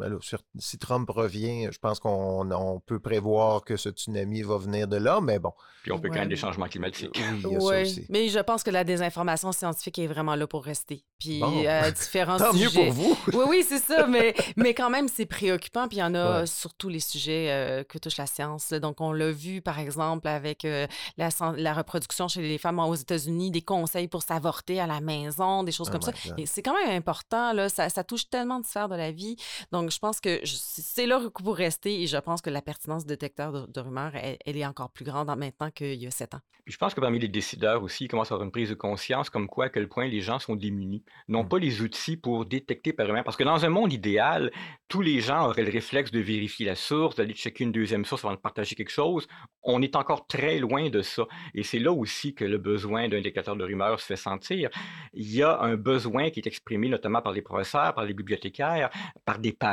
Ben 0.00 0.08
là, 0.08 0.16
si 0.58 0.78
Trump 0.78 1.08
revient, 1.10 1.68
je 1.70 1.78
pense 1.78 2.00
qu'on 2.00 2.50
on 2.50 2.80
peut 2.80 2.98
prévoir 2.98 3.62
que 3.62 3.76
ce 3.76 3.90
tsunami 3.90 4.42
va 4.42 4.56
venir 4.58 4.88
de 4.88 4.96
là, 4.96 5.20
mais 5.20 5.38
bon, 5.38 5.52
Puis 5.82 5.92
on 5.92 5.98
peut 5.98 6.08
Ouais, 6.08 6.14
craindre 6.14 6.28
des 6.28 6.34
mais- 6.34 6.40
changements 6.40 6.66
climatiques. 6.66 7.10
oui, 7.14 7.22
il 7.44 7.52
y 7.52 7.56
a 7.56 7.60
ça 7.60 7.66
Oui, 7.66 7.82
aussi. 7.82 8.06
mais 8.10 8.28
je 8.28 8.38
pense 8.40 8.62
que 8.62 8.70
la 8.70 8.84
désinformation 8.84 9.52
scientifique 9.52 9.98
est 9.98 10.06
vraiment 10.06 10.34
là 10.34 10.46
pour 10.46 10.64
rester. 10.64 11.04
Puis 11.18 11.40
Bon. 11.40 11.52
euh, 11.64 11.90
différents 11.90 12.36
Tant 12.38 12.52
mieux 12.52 12.68
sujets. 12.68 12.86
pour 12.86 12.92
vous. 12.92 13.18
Oui, 13.34 13.44
oui, 13.48 13.64
c'est 13.66 13.78
ça, 13.78 14.06
mais, 14.06 14.34
mais 14.56 14.74
quand 14.74 14.90
même, 14.90 15.08
c'est 15.08 15.26
préoccupant. 15.26 15.86
Puis 15.88 15.98
il 15.98 16.00
y 16.00 16.02
en 16.02 16.14
a 16.14 16.40
Ouais. 16.40 16.46
sur 16.46 16.74
tous 16.74 16.88
les 16.88 17.00
sujets 17.00 17.48
euh, 17.50 17.84
que 17.84 17.98
touche 17.98 18.16
la 18.16 18.26
science. 18.26 18.72
Donc, 18.72 19.00
on 19.00 19.12
l'a 19.12 19.30
vu, 19.30 19.60
par 19.62 19.78
exemple, 19.78 20.28
avec 20.28 20.64
euh, 20.64 20.86
la, 21.16 21.28
reproduction 21.74 22.28
chez 22.28 22.42
les 22.42 22.58
femmes 22.58 22.78
aux 22.78 22.94
États-Unis, 22.94 23.50
des 23.50 23.62
conseils 23.62 24.08
pour 24.08 24.22
s'avorter 24.22 24.80
à 24.80 24.86
la 24.86 25.00
maison, 25.00 25.62
des 25.62 25.72
choses 25.72 25.88
Oh 25.90 25.92
comme 25.92 26.02
ça. 26.02 26.12
my 26.24 26.30
God. 26.30 26.40
Et 26.40 26.46
c'est 26.46 26.62
quand 26.62 26.74
même 26.74 26.96
important, 26.96 27.52
là. 27.52 27.68
Ça, 27.68 27.88
ça 27.88 28.04
touche 28.04 28.28
tellement 28.28 28.60
de 28.60 28.66
sphères 28.66 28.88
de 28.88 28.96
la 28.96 29.12
vie. 29.12 29.36
Donc, 29.72 29.89
je 29.90 29.98
pense 29.98 30.20
que 30.20 30.40
c'est 30.44 31.06
là 31.06 31.20
pour 31.42 31.56
rester 31.56 32.02
et 32.02 32.06
je 32.06 32.16
pense 32.16 32.40
que 32.40 32.50
la 32.50 32.62
pertinence 32.62 33.04
détecteur 33.06 33.52
de, 33.52 33.66
de 33.66 33.80
rumeurs, 33.80 34.12
elle, 34.14 34.36
elle 34.46 34.56
est 34.56 34.66
encore 34.66 34.90
plus 34.90 35.04
grande 35.04 35.28
en- 35.30 35.36
maintenant 35.36 35.70
qu'il 35.70 35.94
y 35.94 36.06
a 36.06 36.10
sept 36.10 36.34
ans. 36.34 36.40
Puis 36.64 36.72
je 36.74 36.78
pense 36.78 36.92
que 36.94 37.00
parmi 37.00 37.18
les 37.18 37.28
décideurs 37.28 37.82
aussi, 37.82 38.04
il 38.04 38.08
commence 38.08 38.30
à 38.30 38.34
avoir 38.34 38.44
une 38.44 38.52
prise 38.52 38.68
de 38.68 38.74
conscience 38.74 39.30
comme 39.30 39.46
quoi, 39.48 39.66
à 39.66 39.68
quel 39.70 39.88
point 39.88 40.06
les 40.06 40.20
gens 40.20 40.38
sont 40.38 40.54
démunis, 40.56 41.02
n'ont 41.28 41.44
Mm. 41.44 41.48
pas 41.48 41.58
les 41.58 41.80
outils 41.80 42.16
pour 42.16 42.44
détecter 42.46 42.92
par 42.92 43.06
eux-mêmes. 43.08 43.24
Parce 43.24 43.36
que 43.36 43.44
dans 43.44 43.64
un 43.64 43.68
monde 43.70 43.92
idéal, 43.92 44.50
tous 44.88 45.00
les 45.00 45.20
gens 45.20 45.46
auraient 45.46 45.62
le 45.64 45.70
réflexe 45.72 46.10
de 46.10 46.20
vérifier 46.20 46.66
la 46.66 46.74
source, 46.74 47.16
d'aller 47.16 47.32
checker 47.34 47.64
une 47.64 47.72
deuxième 47.72 48.04
source 48.04 48.24
avant 48.24 48.34
de 48.34 48.40
partager 48.40 48.74
quelque 48.74 48.90
chose. 48.90 49.26
On 49.62 49.80
est 49.82 49.96
encore 49.96 50.26
très 50.26 50.58
loin 50.58 50.90
de 50.90 51.00
ça. 51.02 51.24
Et 51.54 51.62
c'est 51.62 51.78
là 51.78 51.92
aussi 51.92 52.34
que 52.34 52.44
le 52.44 52.58
besoin 52.58 53.08
d'un 53.08 53.20
détecteur 53.22 53.56
de 53.56 53.64
rumeurs 53.64 53.98
se 54.00 54.06
fait 54.06 54.16
sentir. 54.16 54.68
Il 55.14 55.32
y 55.34 55.42
a 55.42 55.60
un 55.60 55.76
besoin 55.76 56.30
qui 56.30 56.40
est 56.40 56.46
exprimé 56.46 56.88
notamment 56.88 57.22
par 57.22 57.32
les 57.32 57.42
professeurs, 57.42 57.94
par 57.94 58.04
les 58.04 58.14
bibliothécaires, 58.14 58.90
par 59.24 59.38
des 59.38 59.52
parents. 59.52 59.69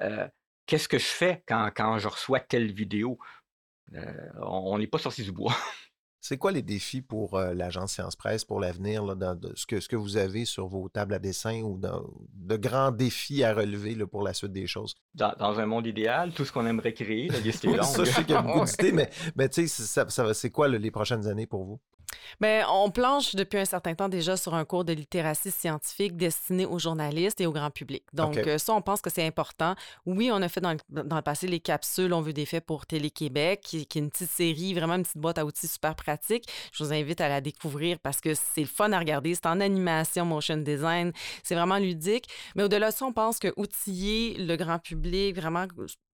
Euh, 0.00 0.28
Qu'est-ce 0.66 0.88
que 0.88 0.98
je 0.98 1.06
fais 1.06 1.42
quand, 1.46 1.70
quand 1.74 1.98
je 1.98 2.08
reçois 2.08 2.40
telle 2.40 2.72
vidéo? 2.72 3.18
Euh, 3.94 4.28
on 4.42 4.78
n'est 4.78 4.86
pas 4.86 4.98
sorti 4.98 5.22
du 5.22 5.32
bois. 5.32 5.54
C'est 6.20 6.36
quoi 6.36 6.50
les 6.50 6.62
défis 6.62 7.00
pour 7.00 7.38
euh, 7.38 7.54
l'agence 7.54 7.92
Science 7.92 8.16
Presse 8.16 8.44
pour 8.44 8.58
l'avenir, 8.60 9.04
là, 9.04 9.14
dans 9.14 9.34
de- 9.36 9.52
ce, 9.54 9.66
que, 9.66 9.78
ce 9.80 9.88
que 9.88 9.94
vous 9.96 10.16
avez 10.16 10.44
sur 10.44 10.66
vos 10.66 10.88
tables 10.88 11.14
à 11.14 11.18
dessin 11.20 11.62
ou 11.62 11.78
dans, 11.78 12.04
de 12.34 12.56
grands 12.56 12.90
défis 12.90 13.44
à 13.44 13.54
relever 13.54 13.94
là, 13.94 14.06
pour 14.06 14.22
la 14.22 14.34
suite 14.34 14.52
des 14.52 14.66
choses? 14.66 14.94
Dans, 15.14 15.32
dans 15.38 15.60
un 15.60 15.64
monde 15.64 15.86
idéal, 15.86 16.32
tout 16.34 16.44
ce 16.44 16.50
qu'on 16.52 16.66
aimerait 16.66 16.92
créer, 16.92 17.28
la 17.28 17.38
liste 17.38 17.64
est 17.64 17.68
longue. 17.68 17.82
ça, 17.84 18.04
je 18.04 18.10
sais 18.10 18.22
qu'il 18.24 18.34
y 18.34 18.36
a 18.36 18.42
beaucoup 18.42 18.58
Ouais. 18.58 18.64
d'idées, 18.66 18.92
mais, 18.92 19.08
mais 19.36 19.48
tu 19.48 19.66
sais, 19.68 19.84
ça, 19.84 20.08
ça 20.10 20.24
va- 20.24 20.34
c'est 20.34 20.50
quoi 20.50 20.66
là, 20.68 20.76
les 20.76 20.90
prochaines 20.90 21.26
années 21.28 21.46
pour 21.46 21.64
vous? 21.64 21.80
Bien, 22.40 22.66
on 22.70 22.90
planche 22.90 23.34
depuis 23.34 23.58
un 23.58 23.64
certain 23.64 23.94
temps 23.94 24.08
déjà 24.08 24.36
sur 24.36 24.54
un 24.54 24.64
cours 24.64 24.84
de 24.84 24.92
littératie 24.92 25.50
scientifique 25.50 26.16
destiné 26.16 26.66
aux 26.66 26.78
journalistes 26.78 27.40
et 27.40 27.46
au 27.46 27.52
grand 27.52 27.70
public. 27.70 28.04
Donc, 28.12 28.36
euh, 28.36 28.58
ça, 28.58 28.74
on 28.74 28.82
pense 28.82 29.00
que 29.00 29.10
c'est 29.10 29.26
important. 29.26 29.74
Oui, 30.06 30.30
on 30.32 30.40
a 30.42 30.48
fait 30.48 30.60
dans 30.60 30.72
le, 30.72 31.02
dans 31.02 31.16
le 31.16 31.22
passé 31.22 31.46
les 31.46 31.60
capsules 31.60 32.12
On 32.12 32.20
veut 32.20 32.32
des 32.32 32.46
faits 32.46 32.64
pour 32.64 32.86
Télé-Québec, 32.86 33.60
qui, 33.62 33.86
qui 33.86 33.98
est 33.98 34.02
une 34.02 34.10
petite 34.10 34.30
série, 34.30 34.74
vraiment 34.74 34.94
une 34.94 35.02
petite 35.02 35.18
boîte 35.18 35.38
à 35.38 35.44
outils 35.44 35.68
super 35.68 35.94
pratique. 35.94 36.44
Je 36.72 36.84
vous 36.84 36.92
invite 36.92 37.20
à 37.20 37.28
la 37.28 37.40
découvrir 37.40 37.98
parce 37.98 38.20
que 38.20 38.34
c'est 38.34 38.60
le 38.60 38.66
fun 38.66 38.92
à 38.92 38.98
regarder. 38.98 39.34
C'est 39.34 39.46
en 39.46 39.60
animation, 39.60 40.24
motion 40.24 40.58
design. 40.58 41.12
C'est 41.42 41.54
vraiment 41.54 41.78
ludique. 41.78 42.28
Mais 42.54 42.62
au-delà 42.62 42.90
de 42.90 42.94
ça, 42.94 43.06
on 43.06 43.12
pense 43.12 43.38
que 43.38 43.52
outiller 43.56 44.34
le 44.34 44.56
grand 44.56 44.78
public, 44.78 45.36
vraiment 45.36 45.66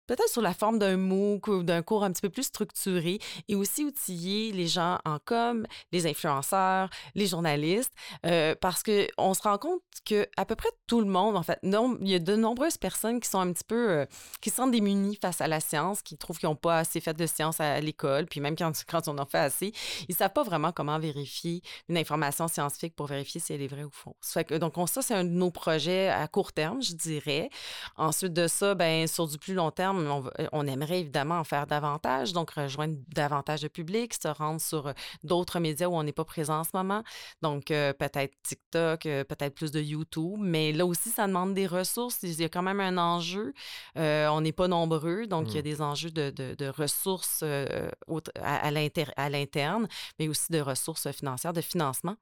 peut-être 0.08 0.30
sur 0.30 0.42
la 0.42 0.54
forme 0.54 0.80
d'un 0.80 0.98
MOOC 0.98 1.48
ou 1.48 1.64
d'un 1.64 1.82
cours 1.82 2.04
un 2.04 2.12
petit 2.12 2.22
peu 2.22 2.30
plus 2.30 2.44
structuré 2.44 3.20
et 3.48 3.56
aussi 3.56 3.84
outiller 3.84 4.52
les 4.52 4.68
gens 4.68 5.00
en 5.06 5.18
com, 5.24 5.66
les 5.92 6.08
influenceurs, 6.08 6.90
les 7.16 7.28
journalistes, 7.28 7.94
euh, 8.26 8.56
parce 8.60 8.84
que 8.84 9.08
on 9.18 9.34
se 9.34 9.42
rend 9.42 9.58
compte 9.58 9.82
que 10.06 10.28
à 10.38 10.46
peu 10.46 10.56
près 10.56 10.70
tout 10.88 11.00
le 11.00 11.08
monde, 11.08 11.38
en 11.38 11.44
fait, 11.44 11.60
non, 11.64 11.98
il 12.02 12.10
y 12.10 12.16
a 12.16 12.20
de 12.20 12.36
nombreuses 12.36 12.78
personnes 12.78 13.20
qui 13.20 13.30
sont 13.30 13.40
un 13.40 13.52
petit 13.54 13.64
peu, 13.64 13.90
euh, 13.90 14.06
qui 14.42 14.50
se 14.50 14.58
sentent 14.58 14.72
démunies 14.72 15.18
face 15.22 15.42
à 15.42 15.48
la 15.48 15.60
science, 15.60 16.02
qui 16.02 16.18
trouvent 16.18 16.38
qu'ils 16.38 16.50
n'ont 16.50 16.56
pas 16.56 16.80
assez 16.80 17.00
fait 17.00 17.14
de 17.14 17.26
science 17.26 17.60
à, 17.60 17.80
l'école, 17.80 18.26
puis 18.26 18.40
même 18.40 18.56
quand, 18.56 19.08
on 19.08 19.18
en 19.18 19.26
fait 19.26 19.38
assez, 19.38 19.74
ils 20.08 20.16
savent 20.16 20.34
pas 20.34 20.44
vraiment 20.44 20.72
comment 20.72 21.00
vérifier 21.00 21.62
une 21.90 21.98
information 21.98 22.48
scientifique 22.48 22.96
pour 22.96 23.08
vérifier 23.08 23.42
si 23.42 23.54
elle 23.54 23.62
est 23.62 23.68
vraie 23.68 23.84
ou 23.84 23.92
fausse. 23.92 24.38
Donc, 24.60 24.78
on- 24.78 24.88
ça, 24.88 25.02
c'est 25.02 25.14
un 25.14 25.24
de 25.24 25.30
nos 25.30 25.52
projets 25.52 26.10
à 26.10 26.28
court 26.28 26.54
terme, 26.54 26.82
je 26.82 26.94
dirais. 26.94 27.50
Ensuite 27.98 28.34
de 28.34 28.48
ça, 28.48 28.76
ben, 28.76 29.08
sur 29.08 29.28
du 29.28 29.38
plus 29.38 29.54
long 29.54 29.72
terme, 29.72 29.93
on, 29.94 30.26
euh, 30.40 30.48
on 30.52 30.68
aimerait 30.68 31.00
évidemment 31.02 31.40
en 31.40 31.44
faire 31.44 31.68
davantage, 31.68 32.34
donc 32.34 32.52
rejoindre 32.52 32.96
davantage 33.14 33.62
de 33.62 33.68
public, 33.68 34.14
se 34.14 34.28
rendre 34.28 34.62
sur 34.62 34.88
euh, 34.88 34.94
d'autres 35.24 35.60
médias 35.60 35.88
où 35.88 35.96
on 35.96 36.04
n'est 36.04 36.12
pas 36.14 36.26
présent 36.26 36.60
en 36.60 36.64
ce 36.64 36.72
moment. 36.74 37.04
Donc, 37.42 37.72
euh, 37.72 37.94
peut-être 37.94 38.34
TikTok, 38.44 39.06
euh, 39.06 39.24
peut-être 39.24 39.56
plus 39.56 39.72
de 39.72 39.82
YouTube, 39.82 40.38
mais 40.40 40.72
là 40.72 40.86
aussi, 40.86 41.10
ça 41.10 41.28
demande 41.28 41.54
des 41.54 41.68
ressources. 41.68 42.20
Il 42.24 42.40
y 42.40 42.44
a 42.44 42.50
quand 42.50 42.64
même 42.64 42.80
un 42.80 42.98
enjeu. 42.98 43.54
Euh, 43.98 44.28
on 44.30 44.42
n'est 44.42 44.52
pas 44.52 44.68
nombreux, 44.68 45.28
donc 45.28 45.48
il 45.50 45.56
y 45.56 45.58
a 45.58 45.62
Mm. 45.62 45.64
des 45.64 45.82
enjeux 45.82 46.12
de, 46.12 46.30
de- 46.32 46.56
de 46.56 46.68
ressources 46.68 47.44
à, 47.44 48.68
à 48.68 49.30
l'interne, 49.30 49.88
mais 50.20 50.28
aussi 50.28 50.52
de 50.52 50.60
ressources 50.60 51.10
financières, 51.12 51.54
de 51.54 51.62
financement. 51.62 52.16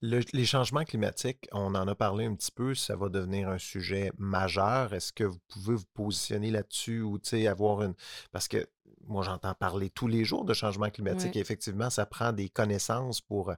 Le- 0.00 0.20
les 0.32 0.44
changements 0.44 0.84
climatiques, 0.84 1.48
on 1.52 1.74
en 1.74 1.88
a 1.88 1.94
parlé 1.94 2.26
un 2.26 2.34
petit 2.34 2.52
peu, 2.52 2.74
ça 2.74 2.94
va 2.96 3.08
devenir 3.08 3.48
un 3.48 3.58
sujet 3.58 4.12
majeur. 4.18 4.92
Est-ce 4.94 5.12
que 5.12 5.24
vous 5.24 5.38
pouvez 5.48 5.74
vous 5.76 5.86
positionner 5.94 6.50
là-dessus 6.50 7.00
ou 7.02 7.18
tu 7.18 7.30
sais, 7.30 7.46
avoir 7.46 7.82
une. 7.82 7.94
Parce 8.32 8.48
que 8.48 8.66
moi, 9.08 9.22
j'entends 9.24 9.54
parler 9.54 9.90
tous 9.90 10.06
les 10.06 10.24
jours 10.24 10.44
de 10.44 10.54
changements 10.54 10.90
climatiques 10.90 11.32
Ouais. 11.34 11.38
et 11.38 11.40
effectivement, 11.40 11.90
ça 11.90 12.06
prend 12.06 12.32
des 12.32 12.48
connaissances 12.48 13.20
pour 13.20 13.52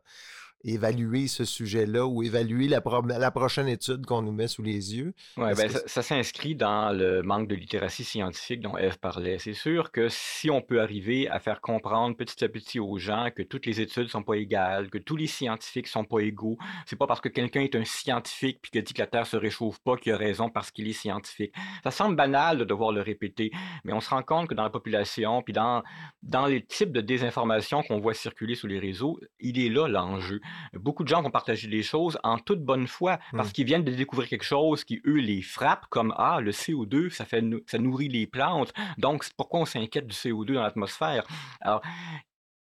évaluer 0.64 1.28
ce 1.28 1.44
sujet-là 1.44 2.06
ou 2.06 2.22
évaluer 2.22 2.68
la, 2.68 2.82
la 3.18 3.30
prochaine 3.30 3.68
étude 3.68 4.06
qu'on 4.06 4.22
nous 4.22 4.32
met 4.32 4.48
sous 4.48 4.62
les 4.62 4.96
yeux? 4.96 5.14
Oui, 5.36 5.52
ben, 5.56 5.68
ça, 5.68 5.80
ça 5.86 6.02
s'inscrit 6.02 6.54
dans 6.54 6.96
le 6.96 7.22
manque 7.22 7.48
de 7.48 7.54
littératie 7.54 8.04
scientifique 8.04 8.60
dont 8.60 8.76
Eve 8.76 8.98
parlait. 8.98 9.38
C'est 9.38 9.54
sûr 9.54 9.92
que 9.92 10.08
si 10.08 10.50
on 10.50 10.62
peut 10.62 10.80
arriver 10.80 11.28
à 11.28 11.38
faire 11.38 11.60
comprendre 11.60 12.16
petit 12.16 12.42
à 12.44 12.48
petit 12.48 12.80
aux 12.80 12.98
gens 12.98 13.28
que 13.34 13.42
toutes 13.42 13.66
les 13.66 13.80
études 13.80 14.08
sont 14.08 14.22
pas 14.22 14.34
égales, 14.34 14.90
que 14.90 14.98
tous 14.98 15.16
les 15.16 15.26
scientifiques 15.26 15.88
sont 15.88 16.04
pas 16.04 16.20
égaux, 16.20 16.56
c'est 16.86 16.96
pas 16.96 17.06
parce 17.06 17.20
que 17.20 17.28
quelqu'un 17.28 17.60
est 17.60 17.76
un 17.76 17.84
scientifique 17.84 18.60
puis 18.62 18.70
qu'il 18.70 18.82
dit 18.82 18.94
que 18.94 19.00
la 19.00 19.06
Terre 19.06 19.26
se 19.26 19.36
réchauffe 19.36 19.78
pas 19.80 19.96
qu'il 19.96 20.12
a 20.12 20.16
raison 20.16 20.48
parce 20.48 20.70
qu'il 20.70 20.88
est 20.88 20.92
scientifique. 20.92 21.54
Ça 21.82 21.90
semble 21.90 22.16
banal 22.16 22.58
de 22.58 22.64
devoir 22.64 22.92
le 22.92 23.02
répéter, 23.02 23.50
mais 23.84 23.92
on 23.92 24.00
se 24.00 24.10
rend 24.10 24.22
compte 24.22 24.48
que 24.48 24.54
dans 24.54 24.62
la 24.62 24.70
population 24.70 25.42
puis 25.42 25.52
dans, 25.52 25.82
dans 26.22 26.46
les 26.46 26.64
types 26.64 26.92
de 26.92 27.00
désinformation 27.00 27.82
qu'on 27.82 28.00
voit 28.00 28.14
circuler 28.14 28.54
sur 28.54 28.68
les 28.68 28.78
réseaux, 28.78 29.20
il 29.40 29.60
est 29.60 29.68
là 29.68 29.88
l'enjeu. 29.88 30.40
Beaucoup 30.74 31.04
de 31.04 31.08
gens 31.08 31.22
vont 31.22 31.30
partager 31.30 31.68
des 31.68 31.82
choses 31.82 32.18
en 32.22 32.38
toute 32.38 32.62
bonne 32.62 32.86
foi 32.86 33.18
parce 33.32 33.48
mmh. 33.48 33.52
qu'ils 33.52 33.66
viennent 33.66 33.84
de 33.84 33.92
découvrir 33.92 34.28
quelque 34.28 34.44
chose 34.44 34.84
qui, 34.84 35.00
eux, 35.06 35.18
les 35.18 35.42
frappe, 35.42 35.86
comme 35.90 36.14
Ah, 36.16 36.40
le 36.40 36.50
CO2, 36.50 37.10
ça, 37.10 37.24
fait, 37.24 37.44
ça 37.66 37.78
nourrit 37.78 38.08
les 38.08 38.26
plantes, 38.26 38.72
donc 38.98 39.24
pourquoi 39.36 39.60
on 39.60 39.64
s'inquiète 39.64 40.06
du 40.06 40.14
CO2 40.14 40.54
dans 40.54 40.62
l'atmosphère? 40.62 41.24
Alors, 41.60 41.82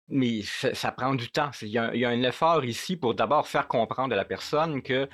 mais 0.09 0.41
ça, 0.43 0.91
prend 0.93 1.15
du 1.15 1.29
temps. 1.31 1.51
Il 1.63 1.69
y, 1.69 1.79
a, 1.79 2.09
un 2.09 2.23
effort 2.23 2.65
ici 2.65 2.97
pour 2.97 3.15
d'abord 3.15 3.47
faire 3.47 3.69
comprendre 3.69 4.15
à 4.15 4.17
la 4.17 4.25
personne 4.25 4.83
que 4.83 5.09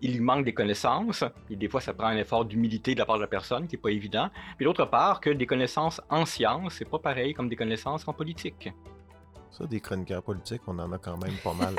il 0.00 0.20
manque 0.22 0.44
des 0.44 0.54
connaissances, 0.54 1.24
et 1.50 1.56
des 1.56 1.68
fois 1.68 1.80
ça 1.80 1.92
prend 1.92 2.08
un 2.08 2.16
effort 2.16 2.44
d'humilité 2.44 2.94
de 2.94 3.00
la 3.00 3.06
part 3.06 3.16
de 3.16 3.22
la 3.22 3.28
personne 3.28 3.66
qui 3.66 3.76
n'est 3.76 3.82
pas 3.82 3.90
évident, 3.90 4.30
puis 4.56 4.64
d'autre 4.64 4.84
part 4.84 5.20
que 5.20 5.30
des 5.30 5.46
connaissances 5.46 6.00
en 6.08 6.24
sciences, 6.24 6.74
c'est 6.74 6.88
pas 6.88 6.98
pareil 6.98 7.34
comme 7.34 7.48
des 7.48 7.56
connaissances 7.56 8.06
en 8.06 8.12
politique. 8.12 8.70
Ça, 9.52 9.66
des 9.66 9.80
chroniqueurs 9.80 10.22
politiques, 10.22 10.62
on 10.66 10.78
en 10.78 10.92
a 10.92 10.98
quand 10.98 11.22
même 11.22 11.36
pas 11.44 11.54
mal. 11.54 11.74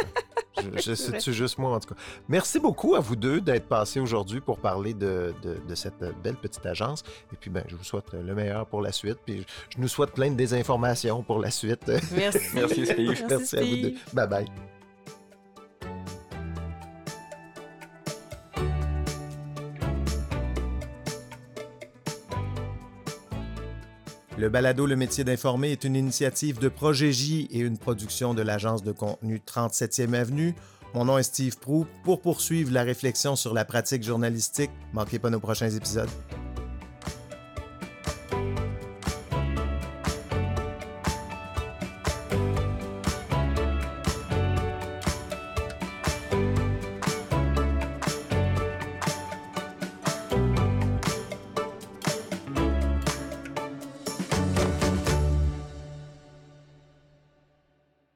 je, 0.76 0.94
sais 0.94 1.32
juste 1.32 1.58
moi, 1.58 1.76
en 1.76 1.80
tout 1.80 1.94
cas. 1.94 2.00
Merci 2.30 2.60
beaucoup 2.60 2.96
à 2.96 3.00
vous 3.00 3.16
deux 3.16 3.42
d'être 3.42 3.68
passés 3.68 4.00
aujourd'hui 4.00 4.40
pour 4.40 4.60
parler 4.60 4.94
de, 4.94 5.34
cette 5.76 6.04
belle 6.24 6.36
petite 6.36 6.66
agence. 6.66 7.04
Et 7.32 7.36
puis, 7.36 7.50
ben, 7.50 7.64
je 7.68 7.76
vous 7.76 7.84
souhaite 7.84 8.14
le 8.14 8.36
meilleur 8.36 8.66
pour 8.68 8.82
la 8.82 8.92
suite. 8.92 9.18
Puis, 9.26 9.46
je 9.70 9.80
nous 9.80 9.88
souhaite 9.88 10.12
plein 10.12 10.30
de 10.30 10.36
désinformations 10.36 11.24
pour 11.24 11.40
la 11.40 11.52
suite. 11.52 11.92
Merci. 12.16 12.40
Merci, 12.54 12.86
Steve. 12.86 13.26
Merci, 13.30 13.58
à 13.58 13.62
vous 13.62 13.76
deux. 13.78 13.94
Bye 14.14 14.28
bye. 14.28 14.73
Le 24.44 24.50
balado 24.50 24.86
Le 24.86 24.98
métier 24.98 25.24
d'informer 25.24 25.72
est 25.72 25.86
une 25.86 25.96
initiative 25.96 26.60
de 26.60 26.68
Projet 26.68 27.14
J 27.14 27.48
et 27.50 27.60
une 27.60 27.78
production 27.78 28.34
de 28.34 28.42
l'agence 28.42 28.84
de 28.84 28.92
contenu 28.92 29.40
37e 29.40 30.14
Avenue. 30.14 30.54
Mon 30.94 31.06
nom 31.06 31.18
est 31.18 31.24
Steve 31.24 31.58
Prou. 31.58 31.88
Pour 32.04 32.20
poursuivre 32.20 32.74
la 32.74 32.84
réflexion 32.84 33.38
sur 33.38 33.54
la 33.54 33.64
pratique 33.64 34.04
journalistique, 34.04 34.72
manquez 34.92 35.18
pas 35.18 35.30
nos 35.30 35.40
prochains 35.40 35.70
épisodes. 35.70 36.10